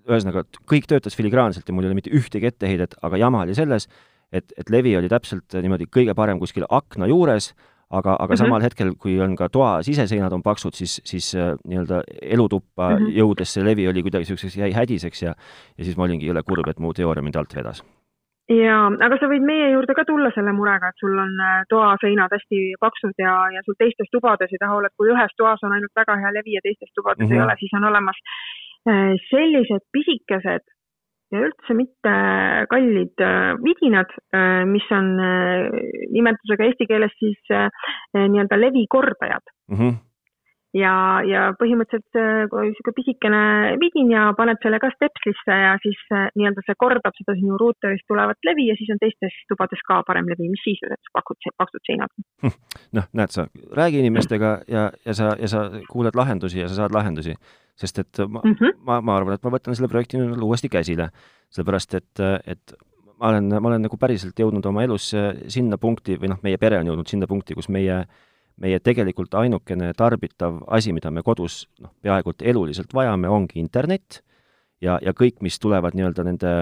ühesõnaga, 0.05 0.45
kõik 0.69 0.87
töötas 0.87 1.15
filigraanselt 1.17 1.67
ja 1.67 1.73
mul 1.73 1.85
ei 1.85 1.89
ole 1.91 1.97
mitte 1.97 2.13
ühtegi 2.13 2.45
etteheidet, 2.45 2.95
aga 3.01 3.17
jama 3.17 3.41
oli 3.41 3.55
selles, 3.57 3.87
et, 4.31 4.53
et 4.57 4.69
levi 4.69 4.95
oli 4.97 5.09
täpselt 5.09 5.53
niimoodi 5.53 5.87
kõige 5.89 6.13
parem 6.13 6.39
kuskil 6.39 6.65
akna 6.69 7.09
juures, 7.09 7.53
aga, 7.99 8.15
aga 8.19 8.25
mm 8.25 8.33
-hmm. 8.33 8.43
samal 8.43 8.61
hetkel, 8.65 8.93
kui 8.99 9.19
on 9.21 9.35
ka 9.35 9.49
toa 9.49 9.81
siseseinad 9.83 10.33
on 10.33 10.43
paksud, 10.43 10.73
siis, 10.73 11.01
siis 11.05 11.35
äh, 11.35 11.55
nii-öelda 11.67 12.03
elutuppa 12.21 12.89
mm 12.89 12.95
-hmm. 12.95 13.17
jõudes 13.19 13.53
see 13.53 13.65
levi 13.65 13.87
oli 13.87 14.01
kuidagi 14.05 14.25
niisuguseks, 14.25 14.57
jäi 14.57 14.71
hädiseks 14.71 15.23
ja 15.23 15.35
ja 15.77 15.83
siis 15.83 15.97
ma 15.97 16.03
olingi 16.03 16.27
jõle 16.27 16.43
kurb, 16.43 16.67
et 16.67 16.79
mu 16.79 16.93
teooria 16.93 17.23
mind 17.23 17.35
alt 17.35 17.55
vedas 17.55 17.83
jaa, 18.49 18.89
aga 19.07 19.17
sa 19.19 19.29
võid 19.31 19.45
meie 19.45 19.71
juurde 19.73 19.93
ka 19.97 20.05
tulla 20.05 20.29
selle 20.35 20.53
murega, 20.53 20.89
et 20.89 21.01
sul 21.01 21.17
on 21.17 21.33
äh, 21.41 21.63
toaseinad 21.69 22.33
hästi 22.35 22.59
paksud 22.79 23.15
ja, 23.17 23.33
ja 23.55 23.61
sul 23.65 23.77
teistes 23.79 24.11
tubades 24.13 24.53
ei 24.53 24.61
taha 24.61 24.77
olla, 24.77 24.91
et 24.91 24.97
kui 24.99 25.09
ühes 25.13 25.33
toas 25.37 25.63
on 25.65 25.73
ainult 25.73 25.93
väga 26.01 26.17
hea 26.21 26.31
levi 26.37 26.53
ja 26.57 26.61
teistes 26.67 26.91
tubades 26.93 27.19
mm 27.19 27.25
-hmm. 27.25 27.33
ei 27.33 27.39
mhm. 27.39 27.45
ole, 27.45 27.55
siis 27.59 27.73
on 27.77 27.89
olemas 27.91 28.17
äh, 28.89 29.13
sellised 29.31 29.83
pisikesed 29.97 30.74
ja 31.33 31.43
üldse 31.47 31.77
mitte 31.77 32.15
kallid 32.71 33.23
äh, 33.23 33.53
vidinad, 33.65 34.11
mis 34.69 34.85
on 34.93 35.13
nimetusega 36.13 36.67
eesti 36.69 36.89
keeles 36.89 37.15
siis 37.19 37.55
nii-öelda 38.13 38.59
levikordajad 38.61 39.53
mm. 39.71 39.79
-hmm 39.79 39.95
ja, 40.75 40.93
ja 41.25 41.41
põhimõtteliselt 41.59 42.19
äh, 42.19 42.45
kui 42.51 42.69
niisugune 42.69 42.97
pisikene 42.97 43.41
vidin 43.81 44.11
ja 44.13 44.27
paned 44.37 44.59
selle 44.63 44.79
ka 44.83 44.89
stepslisse 44.93 45.57
ja 45.61 45.75
siis 45.83 45.99
äh, 46.11 46.27
nii-öelda 46.37 46.63
see 46.67 46.77
kordab 46.81 47.15
seda 47.19 47.35
sinu 47.39 47.59
ruuterist 47.61 48.05
tulevat 48.11 48.49
levi 48.49 48.67
ja 48.69 48.77
siis 48.79 48.91
on 48.93 49.01
teistes 49.01 49.35
tubades 49.51 49.83
ka 49.87 50.01
parem 50.07 50.27
levi, 50.31 50.49
mis 50.51 50.63
siis, 50.65 50.81
et 50.91 51.13
pakud, 51.15 51.39
paksud 51.61 51.83
seinad. 51.87 52.11
Hm, 52.43 52.57
noh, 52.99 53.07
näed 53.19 53.35
sa, 53.35 53.47
räägi 53.79 54.01
inimestega 54.03 54.55
ja, 54.71 54.89
ja 55.05 55.17
sa, 55.17 55.33
ja 55.39 55.51
sa 55.51 55.67
kuuled 55.91 56.17
lahendusi 56.17 56.61
ja 56.63 56.69
sa 56.71 56.83
saad 56.83 56.95
lahendusi, 56.95 57.37
sest 57.75 57.99
et 57.99 58.19
ma 58.27 58.41
mm, 58.43 58.57
-hmm. 58.59 58.77
ma, 58.87 58.99
ma 59.01 59.17
arvan, 59.17 59.35
et 59.35 59.43
ma 59.43 59.51
võtan 59.57 59.75
selle 59.75 59.91
projekti 59.91 60.17
nüüd 60.17 60.41
uuesti 60.41 60.69
käsile, 60.69 61.09
sellepärast 61.49 61.93
et, 61.93 62.23
et 62.45 62.75
ma 63.19 63.31
olen, 63.33 63.49
ma 63.59 63.67
olen 63.71 63.83
nagu 63.87 63.97
päriselt 63.97 64.39
jõudnud 64.39 64.65
oma 64.65 64.83
elus 64.83 65.11
sinna 65.47 65.77
punkti 65.77 66.17
või 66.19 66.31
noh, 66.31 66.39
meie 66.43 66.57
pere 66.57 66.79
on 66.79 66.87
jõudnud 66.87 67.07
sinna 67.07 67.27
punkti, 67.27 67.55
kus 67.55 67.69
meie 67.69 67.99
äh, 67.99 68.23
meie 68.61 68.79
tegelikult 68.83 69.35
ainukene 69.35 69.91
tarbitav 69.97 70.61
asi, 70.71 70.93
mida 70.95 71.11
me 71.11 71.23
kodus 71.25 71.65
noh, 71.83 71.91
peaaegu 72.03 72.35
et 72.35 72.45
eluliselt 72.53 72.93
vajame, 72.95 73.29
ongi 73.31 73.59
internet 73.59 74.21
ja, 74.83 74.97
ja 75.03 75.11
kõik, 75.17 75.41
mis 75.45 75.59
tulevad 75.59 75.97
nii-öelda 75.97 76.25
nende, 76.27 76.53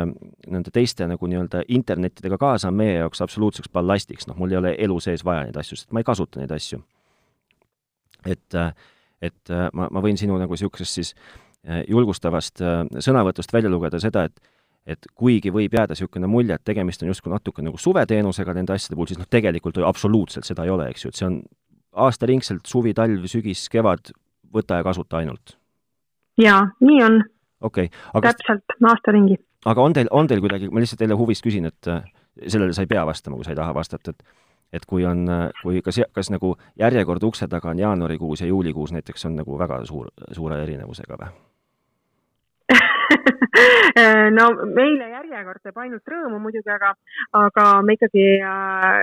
nende 0.49 0.73
teiste 0.73 1.07
nagu 1.09 1.29
nii-öelda 1.29 1.63
internetidega 1.77 2.39
kaasa, 2.41 2.71
on 2.71 2.79
meie 2.81 2.97
jaoks 2.97 3.21
absoluutseks 3.25 3.69
ballastiks, 3.73 4.27
noh, 4.29 4.39
mul 4.39 4.55
ei 4.55 4.61
ole 4.61 4.73
elu 4.87 4.97
sees 5.03 5.25
vaja 5.25 5.45
neid 5.45 5.59
asju, 5.59 5.77
sest 5.79 5.93
ma 5.93 6.01
ei 6.01 6.09
kasuta 6.09 6.41
neid 6.41 6.53
asju. 6.55 6.81
et, 8.25 8.57
et 9.23 9.51
ma, 9.73 9.87
ma 9.91 10.03
võin 10.03 10.19
sinu 10.19 10.37
nagu 10.39 10.55
niisugusest 10.55 10.99
siis 10.99 11.13
eh, 11.13 11.83
julgustavast 11.87 12.61
eh, 12.61 12.81
sõnavõtust 13.03 13.53
välja 13.55 13.71
lugeda 13.71 14.01
seda, 14.03 14.27
et 14.29 14.51
et 14.83 15.05
kuigi 15.15 15.51
võib 15.53 15.71
jääda 15.71 15.95
niisugune 15.95 16.27
mulje, 16.27 16.57
et 16.57 16.63
tegemist 16.67 17.03
on 17.03 17.07
justkui 17.07 17.31
natuke 17.31 17.63
nagu 17.63 17.79
suveteenusega 17.79 18.55
nende 18.57 18.75
asjade 18.75 18.97
puhul, 18.97 19.07
siis 19.13 19.21
noh, 19.21 19.29
tegelikult 19.31 19.79
ju 19.79 19.85
absoluutselt 19.87 20.47
seda 20.47 20.65
ei 20.67 20.73
ole, 20.73 20.89
eks 20.91 21.05
ju, 21.05 21.11
et 21.13 21.19
see 21.19 21.27
on 21.29 21.37
aastaringselt 22.03 22.67
suvi, 22.67 22.91
talv, 22.97 23.23
sügis, 23.31 23.67
kevad, 23.71 24.11
võta 24.53 24.81
ja 24.81 24.83
kasuta 24.83 25.21
ainult? 25.21 25.55
jaa, 26.41 26.65
nii 26.83 26.99
on. 27.05 27.21
okei 27.61 27.87
okay,. 27.87 28.33
täpselt, 28.33 28.77
aasta 28.89 29.15
ringi. 29.15 29.37
aga 29.69 29.87
on 29.87 29.95
teil, 29.95 30.11
on 30.11 30.27
teil 30.27 30.43
kuidagi, 30.43 30.67
ma 30.67 30.83
lihtsalt 30.83 31.05
jälle 31.05 31.17
huvist 31.19 31.45
küsin, 31.45 31.69
et 31.69 31.91
äh, 31.91 32.03
sellele 32.47 32.75
sa 32.75 32.83
ei 32.83 32.91
pea 32.91 33.05
vastama, 33.07 33.39
kui 33.39 33.47
sa 33.47 33.53
ei 33.53 33.59
taha 33.59 33.75
vastata, 33.77 34.11
et 34.11 34.23
et 34.73 34.85
kui 34.89 35.05
on, 35.05 35.25
kui 35.61 35.81
kas, 35.85 36.01
kas 36.13 36.31
nagu 36.33 36.55
järjekord 36.79 37.23
ukse 37.23 37.47
taga 37.47 37.69
on 37.69 37.79
jaanuarikuus 37.79 38.41
ja 38.41 38.47
juulikuus 38.49 38.93
näiteks 38.95 39.25
on 39.29 39.35
nagu 39.41 39.57
väga 39.59 39.83
suur, 39.85 40.09
suure 40.31 40.61
erinevusega 40.63 41.19
või? 41.21 41.33
no 44.37 44.47
meile 44.75 45.09
järjekord 45.11 45.61
teeb 45.63 45.77
ainult 45.83 46.09
rõõmu 46.09 46.39
muidugi, 46.41 46.69
aga, 46.73 46.93
aga 47.37 47.65
me 47.85 47.95
ikkagi 47.97 48.25
äh, 48.41 48.99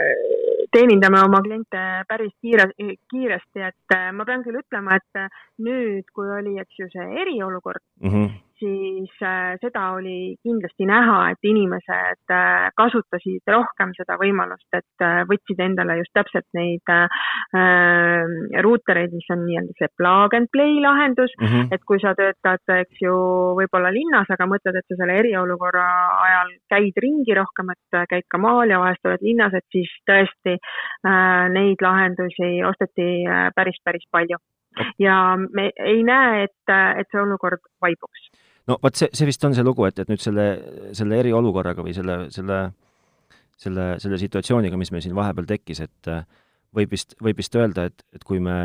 teenindame 0.75 1.23
oma 1.27 1.43
kliente 1.45 1.85
päris 2.09 2.33
kiire, 2.43 2.71
kiiresti, 3.13 3.67
et 3.71 3.97
äh, 3.97 4.11
ma 4.17 4.27
pean 4.29 4.45
küll 4.47 4.61
ütlema, 4.61 4.99
et 5.01 5.23
äh, 5.25 5.43
nüüd, 5.67 6.07
kui 6.15 6.31
oli, 6.39 6.57
eks 6.63 6.83
ju, 6.83 6.91
see 6.93 7.11
eriolukord 7.25 7.83
mm, 8.03 8.15
-hmm 8.15 8.39
siis 8.61 9.23
äh, 9.25 9.57
seda 9.63 9.85
oli 9.97 10.37
kindlasti 10.45 10.87
näha, 10.89 11.19
et 11.33 11.49
inimesed 11.49 12.35
äh, 12.35 12.69
kasutasid 12.79 13.53
rohkem 13.55 13.95
seda 13.97 14.17
võimalust, 14.21 14.69
et 14.77 15.05
äh, 15.05 15.23
võtsid 15.31 15.63
endale 15.65 16.01
just 16.01 16.13
täpselt 16.17 16.47
neid 16.57 16.93
ruutereid, 18.65 19.13
mis 19.15 19.29
on 19.33 19.43
nii-öelda 19.47 19.75
see 19.79 19.89
plug 19.99 20.35
and 20.37 20.51
play 20.55 20.79
lahendus. 20.83 21.33
Mm, 21.41 21.47
-hmm. 21.47 21.69
et 21.75 21.83
kui 21.89 21.99
sa 22.03 22.13
töötad, 22.19 22.63
eks 22.77 23.03
ju, 23.03 23.15
võib-olla 23.59 23.91
linnas, 23.95 24.31
aga 24.31 24.47
mõtled, 24.51 24.77
et 24.77 24.87
sa 24.89 24.99
selle 25.01 25.19
eriolukorra 25.23 25.87
ajal 26.27 26.53
käid 26.73 27.01
ringi 27.05 27.35
rohkem, 27.39 27.73
et 27.75 27.99
käid 28.13 28.27
ka 28.31 28.39
maal 28.39 28.71
ja 28.71 28.81
vahest 28.83 29.07
oled 29.07 29.25
linnas, 29.25 29.55
et 29.55 29.67
siis 29.75 29.91
tõesti 30.09 30.57
neid 31.57 31.83
lahendusi 31.83 32.53
osteti 32.67 33.11
päris, 33.57 33.81
päris 33.85 34.07
palju. 34.13 34.39
Ja 34.99 35.37
me 35.37 35.71
ei 35.77 36.03
näe, 36.07 36.45
et, 36.47 36.75
et 37.01 37.11
see 37.11 37.23
olukord 37.23 37.63
vaibuks 37.83 38.31
no 38.69 38.77
vot, 38.83 38.97
see, 38.97 39.09
see 39.17 39.29
vist 39.29 39.45
on 39.47 39.57
see 39.57 39.65
lugu, 39.67 39.87
et, 39.89 39.99
et 40.03 40.11
nüüd 40.11 40.23
selle, 40.23 40.47
selle 40.97 41.19
eriolukorraga 41.23 41.85
või 41.87 41.95
selle, 41.97 42.23
selle, 42.35 42.61
selle, 43.61 43.89
selle 44.03 44.21
situatsiooniga, 44.21 44.79
mis 44.81 44.93
meil 44.95 45.05
siin 45.05 45.17
vahepeal 45.17 45.49
tekkis, 45.49 45.83
et 45.87 46.13
äh, 46.13 46.23
võib 46.77 46.95
vist, 46.95 47.17
võib 47.23 47.41
vist 47.41 47.57
öelda, 47.57 47.89
et, 47.91 48.05
et 48.15 48.25
kui 48.27 48.41
me, 48.43 48.59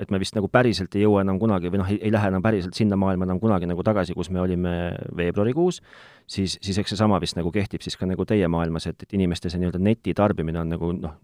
et 0.00 0.10
me 0.12 0.20
vist 0.22 0.36
nagu 0.36 0.48
päriselt 0.52 0.94
ei 0.96 1.04
jõua 1.04 1.22
enam 1.24 1.38
kunagi 1.40 1.70
või 1.72 1.80
noh, 1.82 1.92
ei 1.94 2.12
lähe 2.12 2.30
enam 2.32 2.44
päriselt 2.44 2.76
sinna 2.78 2.98
maailma 3.00 3.28
enam 3.28 3.40
kunagi 3.42 3.68
nagu 3.68 3.84
tagasi, 3.86 4.16
kus 4.16 4.30
me 4.34 4.42
olime 4.42 4.74
veebruarikuus, 5.16 5.80
siis, 6.26 6.58
siis 6.60 6.80
eks 6.82 6.94
seesama 6.94 7.20
vist 7.22 7.38
nagu 7.38 7.52
kehtib 7.54 7.84
siis 7.84 7.98
ka 7.98 8.08
nagu 8.08 8.26
teie 8.28 8.48
maailmas, 8.50 8.88
et, 8.90 9.06
et 9.06 9.16
inimeste 9.18 9.52
see 9.52 9.62
nii-öelda 9.62 9.82
netitarbimine 9.82 10.62
on 10.62 10.74
nagu 10.74 10.92
noh, 10.96 11.16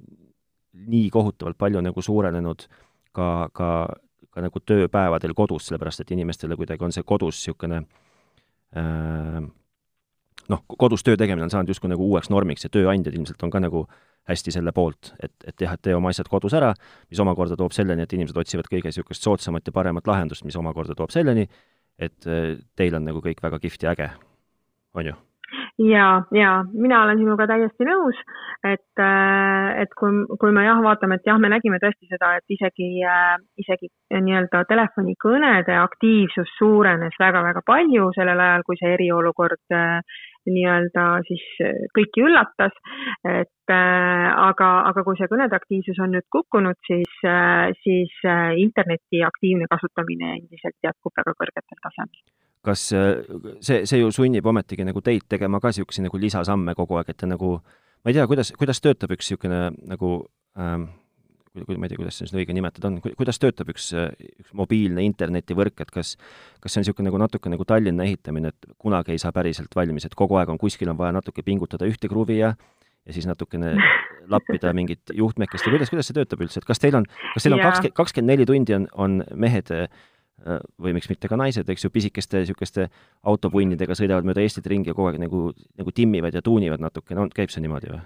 nii 0.72 1.10
kohutavalt 1.14 1.58
palju 1.60 1.82
nagu 1.84 2.02
suurenenud 2.02 2.66
ka, 3.16 3.28
ka, 3.54 3.70
ka 4.32 4.40
nagu 4.40 4.60
tööpäevadel 4.64 5.34
kodus, 5.36 5.68
sellepärast 5.68 6.02
et 6.02 6.10
inimestele 6.16 6.56
kuidagi 6.56 6.84
on 6.84 6.94
see 6.94 7.04
kodus 7.06 7.38
niisugune 7.40 7.82
Äh, 8.76 9.42
noh, 10.48 10.62
kodus 10.78 11.04
töö 11.04 11.18
tegemine 11.20 11.44
on 11.44 11.52
saanud 11.52 11.68
justkui 11.68 11.90
nagu 11.92 12.06
uueks 12.08 12.30
normiks 12.32 12.64
ja 12.64 12.70
tööandjad 12.72 13.18
ilmselt 13.18 13.42
on 13.44 13.52
ka 13.52 13.60
nagu 13.60 13.84
hästi 14.30 14.54
selle 14.54 14.72
poolt, 14.72 15.10
et, 15.20 15.34
et 15.50 15.64
jah, 15.64 15.74
et 15.74 15.82
tee 15.82 15.96
oma 15.96 16.12
asjad 16.14 16.30
kodus 16.30 16.54
ära, 16.56 16.70
mis 17.10 17.20
omakorda 17.20 17.58
toob 17.58 17.74
selleni, 17.76 18.06
et 18.06 18.14
inimesed 18.16 18.38
otsivad 18.38 18.70
kõige 18.70 18.88
niisugust 18.88 19.26
soodsamat 19.26 19.68
ja 19.68 19.74
paremat 19.76 20.08
lahendust, 20.08 20.46
mis 20.46 20.56
omakorda 20.56 20.96
toob 20.96 21.12
selleni, 21.12 21.44
et 22.00 22.30
äh, 22.30 22.54
teil 22.78 22.96
on 22.96 23.04
nagu 23.10 23.20
kõik 23.24 23.44
väga 23.44 23.60
kihvt 23.60 23.84
ja 23.84 23.92
äge, 23.92 24.08
on 24.96 25.10
ju? 25.10 25.18
Ja, 25.90 26.22
ja 26.32 26.64
mina 26.72 27.02
olen 27.02 27.20
sinuga 27.20 27.46
täiesti 27.50 27.86
nõus, 27.86 28.18
et, 28.66 29.00
äh, 29.00 29.82
et 29.82 29.94
kui, 29.98 30.24
kui 30.40 30.52
me 30.54 30.64
jah, 30.66 30.80
vaatame, 30.84 31.18
et 31.18 31.28
jah, 31.28 31.38
me 31.42 31.50
nägime 31.52 31.80
tõesti 31.82 32.08
seda, 32.10 32.34
et 32.38 32.54
isegi, 32.56 32.88
äh, 33.06 33.36
isegi 33.62 33.90
nii-öelda 34.12 34.64
telefonikõnede 34.70 35.76
aktiivsus 35.80 36.52
suurenes 36.58 37.16
väga-väga 37.20 37.64
palju 37.66 38.10
sellel 38.16 38.44
ajal, 38.46 38.66
kui 38.66 38.78
see 38.80 38.92
eriolukord 38.96 39.76
äh, 39.78 40.20
nii-öelda 40.50 41.06
siis 41.28 41.44
kõiki 41.94 42.24
üllatas, 42.26 42.74
et 43.30 43.70
aga, 43.70 44.70
aga 44.90 45.04
kui 45.06 45.14
see 45.20 45.30
kõnede 45.30 45.54
aktiivsus 45.54 46.02
on 46.02 46.10
nüüd 46.16 46.26
kukkunud, 46.34 46.80
siis, 46.88 47.14
siis 47.84 48.18
interneti 48.58 49.22
aktiivne 49.22 49.70
kasutamine 49.70 50.34
endiselt 50.40 50.74
jätkub 50.82 51.14
väga 51.22 51.38
kõrgetel 51.38 51.78
tasemel 51.78 52.31
kas 52.66 52.88
äh, 52.96 53.22
see, 53.60 53.82
see 53.88 54.00
ju 54.00 54.10
sunnib 54.14 54.46
ometigi 54.46 54.86
nagu 54.86 55.02
teid 55.04 55.26
tegema 55.30 55.60
ka 55.60 55.72
niisuguseid 55.72 56.06
nagu 56.06 56.20
lisasamme 56.22 56.76
kogu 56.78 56.98
aeg, 57.00 57.12
et 57.12 57.22
te 57.22 57.28
nagu, 57.30 57.56
ma 58.02 58.12
ei 58.12 58.18
tea, 58.18 58.26
kuidas, 58.30 58.52
kuidas 58.58 58.82
töötab 58.84 59.14
üks 59.16 59.30
niisugune 59.30 59.64
nagu 59.90 60.12
ähm, 60.58 60.90
ma 61.52 61.84
ei 61.84 61.90
tea, 61.90 61.98
kuidas 62.00 62.16
seda 62.22 62.38
õige 62.40 62.54
nimetada 62.56 62.88
on, 62.88 63.00
kuidas 63.02 63.40
töötab 63.42 63.72
üks, 63.74 63.90
üks 63.92 64.52
mobiilne 64.56 65.04
internetivõrk, 65.04 65.82
et 65.84 65.90
kas, 65.92 66.14
kas 66.62 66.72
see 66.72 66.80
on 66.80 66.86
niisugune 66.86 67.10
nagu 67.10 67.20
natuke 67.20 67.52
nagu 67.52 67.66
Tallinna 67.68 68.06
ehitamine, 68.08 68.54
et 68.54 68.70
kunagi 68.80 69.12
ei 69.12 69.20
saa 69.20 69.34
päriselt 69.36 69.74
valmis, 69.76 70.06
et 70.08 70.16
kogu 70.18 70.38
aeg 70.40 70.52
on 70.52 70.60
kuskil 70.60 70.92
on 70.92 71.00
vaja 71.00 71.12
natuke 71.18 71.44
pingutada 71.44 71.88
ühte 71.88 72.10
kruvi 72.12 72.40
ja 72.40 72.54
ja 73.02 73.12
siis 73.12 73.26
natukene 73.26 73.74
lappida 74.30 74.72
mingit 74.78 75.12
juhtmekest 75.14 75.66
või 75.66 75.76
kuidas, 75.76 75.90
kuidas 75.90 76.08
see 76.08 76.16
töötab 76.16 76.44
üldse, 76.44 76.62
et 76.62 76.68
kas 76.68 76.80
teil 76.82 76.96
on, 77.00 77.06
kas 77.34 77.44
teil 77.44 77.56
on 77.56 77.62
kakskümmend, 77.64 77.96
kakskümmend 77.98 78.32
neli 78.32 78.46
tundi 78.48 78.76
on, 78.76 78.86
on 78.94 79.20
mehed 79.34 79.72
või 80.82 80.94
miks 80.96 81.10
mitte 81.10 81.28
ka 81.30 81.36
naised, 81.38 81.68
eks 81.70 81.84
ju, 81.86 81.90
pisikeste 81.94 82.42
niisuguste 82.42 82.88
autopunnidega 83.22 83.94
sõidavad 83.98 84.26
mööda 84.26 84.42
Eestit 84.42 84.66
ringi 84.66 84.90
ja 84.90 84.96
kogu 84.96 85.12
aeg 85.12 85.20
nagu, 85.22 85.52
nagu 85.78 85.94
timmivad 85.94 86.34
ja 86.34 86.42
tuunivad 86.42 86.82
natukene, 86.82 87.20
on, 87.22 87.30
käib 87.34 87.52
see 87.54 87.62
niimoodi 87.62 87.92
või? 87.92 88.02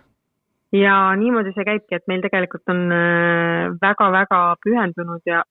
ja 0.76 0.96
niimoodi 1.16 1.54
see 1.54 1.64
käibki, 1.64 1.96
et 1.96 2.08
meil 2.10 2.24
tegelikult 2.24 2.68
on 2.72 2.82
väga-väga 3.80 4.40
pühendunud 4.64 5.22
ja 5.28 5.44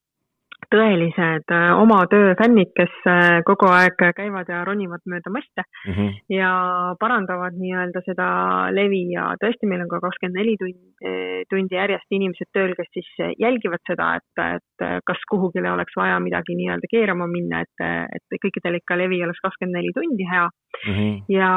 tõelised 0.73 1.51
äh, 1.53 1.71
oma 1.79 2.01
töö 2.11 2.33
fännid, 2.39 2.71
kes 2.77 2.93
äh, 3.09 3.39
kogu 3.47 3.67
aeg 3.71 3.99
käivad 4.17 4.49
ja 4.51 4.63
ronivad 4.67 5.03
mööda 5.09 5.31
maste 5.33 5.63
mm 5.63 5.93
-hmm. 5.93 6.13
ja 6.33 6.51
parandavad 6.99 7.57
nii-öelda 7.59 8.01
seda 8.05 8.27
levi 8.71 9.03
ja 9.13 9.33
tõesti, 9.41 9.69
meil 9.69 9.83
on 9.85 9.91
ka 9.91 9.99
kakskümmend 10.03 10.39
neli 10.39 10.55
tundi, 10.61 10.87
äh, 11.05 11.43
tundi 11.49 11.75
järjest 11.75 12.17
inimesed 12.17 12.49
tööl, 12.53 12.75
kes 12.77 12.89
siis 12.93 13.11
jälgivad 13.39 13.83
seda, 13.87 14.15
et, 14.19 14.43
et 14.55 15.03
kas 15.05 15.21
kuhugile 15.29 15.71
oleks 15.71 15.95
vaja 15.97 16.19
midagi 16.19 16.55
nii-öelda 16.55 16.87
keerama 16.91 17.27
minna, 17.27 17.61
et, 17.61 17.85
et 18.15 18.39
kõikidel 18.43 18.81
ikka 18.81 18.97
levi 18.97 19.23
oleks 19.23 19.41
kakskümmend 19.43 19.77
neli 19.77 19.93
tundi 19.93 20.25
hea 20.31 20.49
mm. 20.87 20.93
-hmm. 20.93 21.23
ja, 21.29 21.53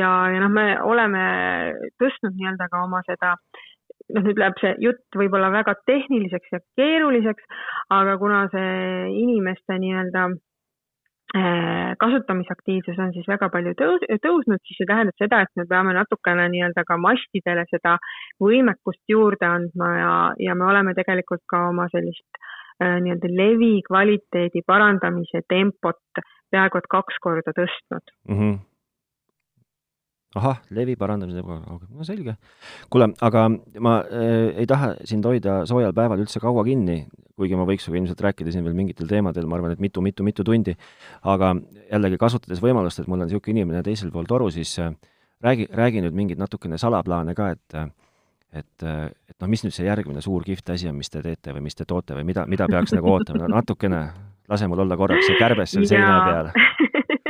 ja, 0.00 0.10
ja 0.34 0.40
noh, 0.40 0.50
me 0.50 0.66
oleme 0.82 1.24
tõstnud 2.02 2.34
nii-öelda 2.34 2.68
ka 2.70 2.84
oma 2.84 3.02
seda 3.06 3.36
äh, 3.36 3.64
noh, 4.12 4.24
nüüd 4.24 4.40
läheb 4.40 4.58
see 4.60 4.72
jutt 4.84 5.18
võib-olla 5.18 5.50
väga 5.54 5.76
tehniliseks 5.88 6.52
ja 6.52 6.60
keeruliseks, 6.78 7.46
aga 7.94 8.16
kuna 8.20 8.44
see 8.52 8.74
inimeste 9.22 9.78
nii-öelda 9.80 10.24
äh, 11.38 11.94
kasutamisaktiivsus 12.02 13.00
on 13.06 13.14
siis 13.16 13.28
väga 13.30 13.48
palju 13.54 13.74
tõus-, 13.80 14.06
tõusnud, 14.26 14.62
siis 14.64 14.82
see 14.82 14.90
tähendab 14.90 15.16
seda, 15.20 15.44
et 15.44 15.60
me 15.60 15.68
peame 15.70 15.96
natukene 15.96 16.48
nii-öelda 16.52 16.86
ka 16.88 16.98
mastidele 17.00 17.66
seda 17.70 17.96
võimekust 18.42 19.02
juurde 19.08 19.48
andma 19.48 19.90
ja, 19.98 20.12
ja 20.50 20.58
me 20.58 20.68
oleme 20.72 20.96
tegelikult 20.98 21.44
ka 21.50 21.68
oma 21.70 21.88
sellist 21.94 22.28
äh, 22.82 23.00
nii-öelda 23.00 23.32
levi 23.40 23.74
kvaliteedi 23.88 24.64
parandamise 24.66 25.44
tempot 25.48 26.24
peaaegu 26.52 26.78
et 26.78 26.92
kaks 26.92 27.18
korda 27.24 27.56
tõstnud 27.56 28.16
mm. 28.28 28.38
-hmm 28.38 28.62
ahah, 30.38 30.60
levi 30.74 30.96
parandamise, 30.98 31.42
no 31.44 32.06
selge. 32.06 32.36
kuule, 32.90 33.10
aga 33.22 33.46
ma 33.82 33.94
äh, 34.02 34.50
ei 34.60 34.66
taha 34.70 34.94
sind 35.06 35.26
hoida 35.28 35.62
soojal 35.70 35.94
päeval 35.96 36.22
üldse 36.24 36.42
kaua 36.42 36.64
kinni, 36.66 37.04
kuigi 37.38 37.58
ma 37.58 37.66
võiks 37.68 37.86
sinuga 37.86 38.00
ilmselt 38.02 38.22
rääkida 38.26 38.54
siin 38.54 38.66
veel 38.66 38.76
mingitel 38.78 39.10
teemadel, 39.10 39.46
ma 39.50 39.58
arvan, 39.58 39.74
et 39.74 39.82
mitu-mitu-mitu 39.82 40.46
tundi, 40.46 40.76
aga 41.30 41.54
jällegi 41.90 42.20
kasutades 42.20 42.62
võimalust, 42.62 43.02
et 43.02 43.10
mul 43.10 43.22
on 43.22 43.30
niisugune 43.30 43.60
inimene 43.60 43.82
teisel 43.86 44.12
pool 44.14 44.26
toru, 44.30 44.50
siis 44.54 44.76
äh, 44.82 44.94
räägi, 45.44 45.68
räägi 45.70 46.02
nüüd 46.04 46.16
mingeid 46.16 46.42
natukene 46.42 46.78
salaplaane 46.80 47.34
ka, 47.38 47.52
et 47.54 47.84
et, 48.54 48.84
et 48.86 49.34
noh, 49.42 49.48
mis 49.50 49.64
nüüd 49.64 49.74
see 49.74 49.86
järgmine 49.88 50.20
suur 50.22 50.44
kihvt 50.46 50.70
asi 50.70 50.86
on, 50.86 50.94
mis 50.94 51.10
te 51.10 51.22
teete 51.24 51.50
või 51.56 51.64
mis 51.66 51.74
te 51.74 51.86
toote 51.90 52.14
või 52.14 52.22
mida, 52.28 52.44
mida 52.46 52.68
peaks 52.70 52.94
nagu 52.94 53.10
ootama, 53.10 53.48
no 53.48 53.56
natukene, 53.56 54.04
lase 54.50 54.68
mul 54.70 54.84
olla 54.84 54.98
korraks 54.98 55.26
see 55.26 55.40
kärbes 55.40 55.74
seal 55.74 55.88
seina 55.90 56.20
peal 56.28 56.52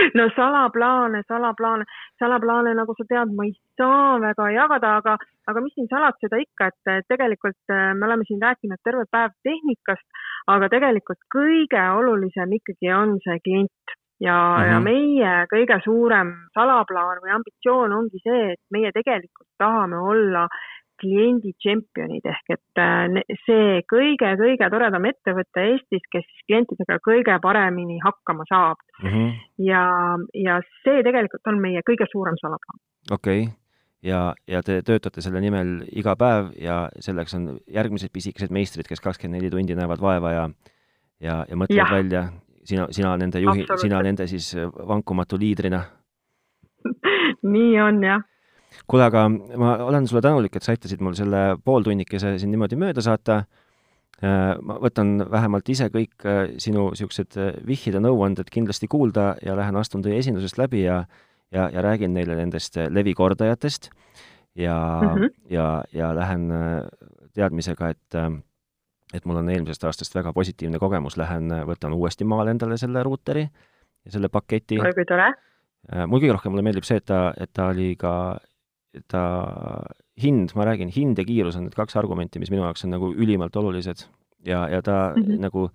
no 0.18 0.28
salaplaane, 0.36 1.22
salaplaane, 1.28 1.84
salaplaane, 2.22 2.74
nagu 2.78 2.94
sa 2.98 3.06
tead, 3.08 3.32
ma 3.36 3.46
ei 3.48 3.54
saa 3.80 4.18
väga 4.22 4.50
jagada, 4.56 4.96
aga, 5.00 5.16
aga 5.50 5.62
mis 5.64 5.74
siin 5.76 5.88
salatseda 5.92 6.40
ikka, 6.42 6.70
et 6.70 7.08
tegelikult 7.12 7.74
äh, 7.74 7.92
me 7.94 8.08
oleme 8.08 8.26
siin 8.28 8.42
rääkinud 8.42 8.82
terve 8.84 9.06
päev 9.10 9.34
tehnikast, 9.46 10.06
aga 10.54 10.68
tegelikult 10.72 11.20
kõige 11.34 11.86
olulisem 12.00 12.58
ikkagi 12.60 12.92
on 12.96 13.18
see 13.24 13.40
klient 13.44 13.96
ja 14.20 14.36
mm, 14.36 14.62
-hmm. 14.62 14.70
ja 14.70 14.78
mhm. 14.80 14.84
meie 14.84 15.32
kõige 15.52 15.80
suurem 15.84 16.34
salaplaan 16.54 17.22
või 17.24 17.34
ambitsioon 17.38 17.92
ongi 17.92 18.20
see, 18.24 18.52
et 18.52 18.62
meie 18.70 18.92
tegelikult 18.92 19.48
tahame 19.58 19.96
olla 19.96 20.46
kliendi 21.00 21.52
tšempionid 21.58 22.26
ehk 22.32 22.54
et 22.56 22.82
äh, 22.82 23.20
see 23.46 23.80
kõige-kõige 23.92 24.70
toredam 24.72 25.08
ettevõte 25.10 25.66
Eestis, 25.72 26.04
kes 26.12 26.28
klientidega 26.46 27.00
kõige 27.04 27.38
paremini 27.42 28.00
hakkama 28.04 28.46
saab 28.50 28.80
mm. 29.02 29.08
-hmm. 29.08 29.32
ja, 29.66 29.84
ja 30.34 30.60
see 30.82 31.02
tegelikult 31.06 31.52
on 31.52 31.62
meie 31.62 31.82
kõige 31.86 32.08
suurem 32.12 32.38
salaplaan. 32.40 32.80
okei 33.10 33.42
okay 33.46 33.56
ja, 34.02 34.34
ja 34.48 34.62
te 34.62 34.80
töötate 34.86 35.22
selle 35.24 35.40
nimel 35.40 35.80
iga 35.92 36.16
päev 36.16 36.52
ja 36.58 36.82
selleks 37.00 37.34
on 37.36 37.48
järgmised 37.68 38.12
pisikesed 38.12 38.52
meistrid, 38.52 38.88
kes 38.88 39.00
kakskümmend 39.00 39.40
neli 39.40 39.50
tundi 39.52 39.76
näevad 39.76 40.00
vaeva 40.00 40.32
ja 40.32 40.44
ja, 41.20 41.44
ja 41.48 41.56
mõtlevad 41.56 41.90
ja. 41.90 41.96
välja, 41.96 42.22
sina, 42.64 42.86
sina 42.90 43.16
nende 43.20 43.42
juhi, 43.42 43.66
sina 43.80 44.00
nende 44.02 44.26
siis 44.30 44.54
vankumatu 44.88 45.38
liidrina 45.40 45.82
nii 47.54 47.80
on 47.80 48.04
jah 48.04 48.24
kuule, 48.90 49.06
aga 49.06 49.24
ma 49.30 49.76
olen 49.86 50.06
sulle 50.08 50.22
tänulik, 50.24 50.56
et 50.56 50.66
sa 50.66 50.74
aitasid 50.74 51.02
mul 51.04 51.16
selle 51.18 51.56
pooltunnikese 51.64 52.36
siin 52.38 52.52
niimoodi 52.54 52.78
mööda 52.80 53.04
saata. 53.04 53.42
Äh, 54.20 54.52
ma 54.60 54.76
võtan 54.82 55.14
vähemalt 55.32 55.68
ise 55.72 55.86
kõik 55.88 56.26
äh, 56.28 56.42
sinu 56.60 56.90
niisugused 56.90 57.38
äh, 57.40 57.54
vihjed 57.64 57.96
ja 57.96 58.02
nõuanded 58.04 58.50
kindlasti 58.52 58.84
kuulda 58.90 59.30
ja 59.40 59.54
lähen 59.56 59.78
astun 59.80 60.04
teie 60.04 60.18
esindusest 60.20 60.58
läbi 60.60 60.82
ja 60.84 61.06
ja, 61.50 61.70
ja 61.72 61.80
räägin 61.82 62.12
neile 62.14 62.36
nendest 62.36 62.76
levikordajatest 62.76 63.88
ja 64.60 64.76
mm, 64.76 65.08
-hmm. 65.08 65.30
ja, 65.50 65.64
ja 65.92 66.10
lähen 66.14 66.52
teadmisega, 67.34 67.88
et 67.88 68.18
et 69.14 69.24
mul 69.24 69.40
on 69.40 69.48
eelmisest 69.48 69.88
aastast 69.88 70.14
väga 70.14 70.32
positiivne 70.32 70.78
kogemus, 70.78 71.16
lähen 71.16 71.48
võtan 71.66 71.96
uuesti 71.96 72.24
maale 72.24 72.50
endale 72.50 72.76
selle 72.76 73.02
ruuteri 73.02 73.48
ja 74.04 74.12
selle 74.12 74.28
paketi. 74.28 74.78
oi 74.80 74.92
kui 74.94 75.04
tore! 75.08 75.32
mul 76.06 76.20
kõige 76.20 76.36
rohkem 76.36 76.52
mulle 76.52 76.62
meeldib 76.62 76.84
see, 76.84 77.00
et 77.00 77.08
ta, 77.08 77.32
et 77.40 77.50
ta 77.52 77.72
oli 77.72 77.96
ka 77.96 78.36
ta 79.08 79.24
hind, 80.20 80.54
ma 80.58 80.66
räägin, 80.66 80.90
hind 80.94 81.18
ja 81.18 81.24
kiirus 81.24 81.56
on 81.56 81.68
need 81.68 81.76
kaks 81.78 81.96
argumenti, 81.96 82.40
mis 82.42 82.50
minu 82.50 82.64
jaoks 82.64 82.84
on 82.84 82.94
nagu 82.96 83.12
ülimalt 83.14 83.56
olulised 83.56 84.06
ja, 84.46 84.66
ja 84.68 84.82
ta 84.82 85.12
mm 85.16 85.22
-hmm. 85.22 85.44
nagu 85.46 85.68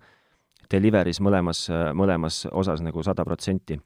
deliver'is 0.72 1.20
mõlemas, 1.22 1.66
mõlemas 1.94 2.46
osas 2.52 2.82
nagu 2.82 3.02
sada 3.02 3.24
protsenti. 3.24 3.80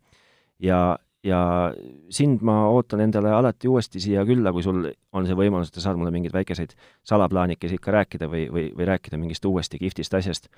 ja, 0.58 0.98
ja 1.24 1.72
sind 2.10 2.42
ma 2.42 2.68
ootan 2.68 3.00
endale 3.00 3.30
alati 3.30 3.68
uuesti 3.68 4.00
siia 4.00 4.24
külla, 4.24 4.52
kui 4.52 4.62
sul 4.62 4.92
on 5.12 5.26
see 5.26 5.36
võimalus, 5.36 5.68
et 5.68 5.74
sa 5.74 5.80
saad 5.80 5.96
mulle 5.96 6.10
mingeid 6.10 6.32
väikeseid 6.32 6.72
salaplaanikesi 7.02 7.74
ikka 7.74 7.90
rääkida 7.90 8.28
või, 8.28 8.48
või, 8.52 8.72
või 8.76 8.86
rääkida 8.86 9.18
mingist 9.18 9.44
uuesti 9.44 9.78
kihvtist 9.78 10.14
asjast. 10.14 10.48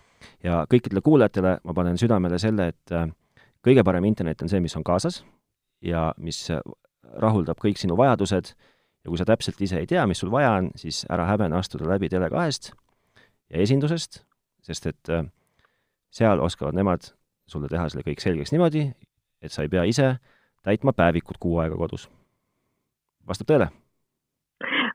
ja 0.43 0.67
kõikidele 0.71 1.01
kuulajatele 1.01 1.59
ma 1.65 1.75
panen 1.75 1.99
südamele 1.99 2.39
selle, 2.39 2.69
et 2.69 2.93
äh, 2.93 3.09
kõige 3.67 3.85
parem 3.85 4.05
internet 4.05 4.43
on 4.43 4.49
see, 4.49 4.61
mis 4.61 4.77
on 4.77 4.85
kaasas 4.85 5.25
ja 5.83 6.13
mis 6.17 6.51
rahuldab 7.21 7.59
kõik 7.61 7.81
sinu 7.81 7.97
vajadused 7.99 8.53
ja 9.03 9.11
kui 9.11 9.19
sa 9.19 9.27
täpselt 9.29 9.61
ise 9.61 9.81
ei 9.81 9.89
tea, 9.91 10.05
mis 10.07 10.23
sul 10.23 10.31
vaja 10.33 10.53
on, 10.61 10.71
siis 10.79 11.03
ära 11.11 11.27
häbene 11.31 11.59
astuda 11.59 11.89
läbi 11.91 12.11
Tele2-st 12.13 12.73
ja 13.53 13.63
esindusest, 13.65 14.23
sest 14.63 14.89
et 14.91 15.13
äh, 15.13 15.27
seal 16.13 16.41
oskavad 16.41 16.77
nemad 16.79 17.11
sulle 17.51 17.69
teha 17.69 17.89
selle 17.91 18.07
kõik 18.07 18.23
selgeks 18.23 18.55
niimoodi, 18.55 18.87
et 19.43 19.53
sa 19.53 19.67
ei 19.67 19.73
pea 19.73 19.85
ise 19.89 20.15
täitma 20.63 20.95
päevikut 20.97 21.41
kuu 21.43 21.59
aega 21.59 21.77
kodus. 21.77 22.09
vastab 23.27 23.51
tõele? 23.51 23.69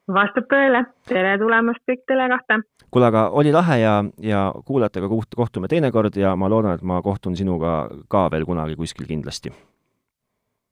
vastab 0.08 0.48
tõele, 0.48 0.86
tere 1.10 1.38
tulemast 1.38 1.84
kõik 1.90 2.06
Tele2-te! 2.10 2.62
kuule, 2.92 3.12
aga 3.12 3.30
oli 3.30 3.52
lahe 3.52 3.82
ja, 3.84 4.04
ja 4.24 4.52
kuulajatega 4.66 5.10
koht-, 5.12 5.36
kohtume 5.36 5.68
teinekord 5.68 6.16
ja 6.16 6.36
ma 6.36 6.50
loodan, 6.50 6.80
et 6.80 6.82
ma 6.82 7.02
kohtun 7.04 7.36
sinuga 7.36 7.90
ka 8.08 8.30
veel 8.32 8.48
kunagi 8.48 8.80
kuskil 8.80 9.10
kindlasti 9.10 9.52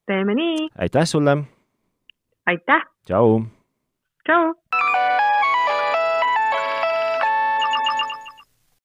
teeme 0.05 0.35
nii. 0.35 0.69
aitäh 0.77 1.05
sulle. 1.05 1.37
aitäh. 2.45 2.81
tšau. 3.05 3.41
tšau. 4.25 4.53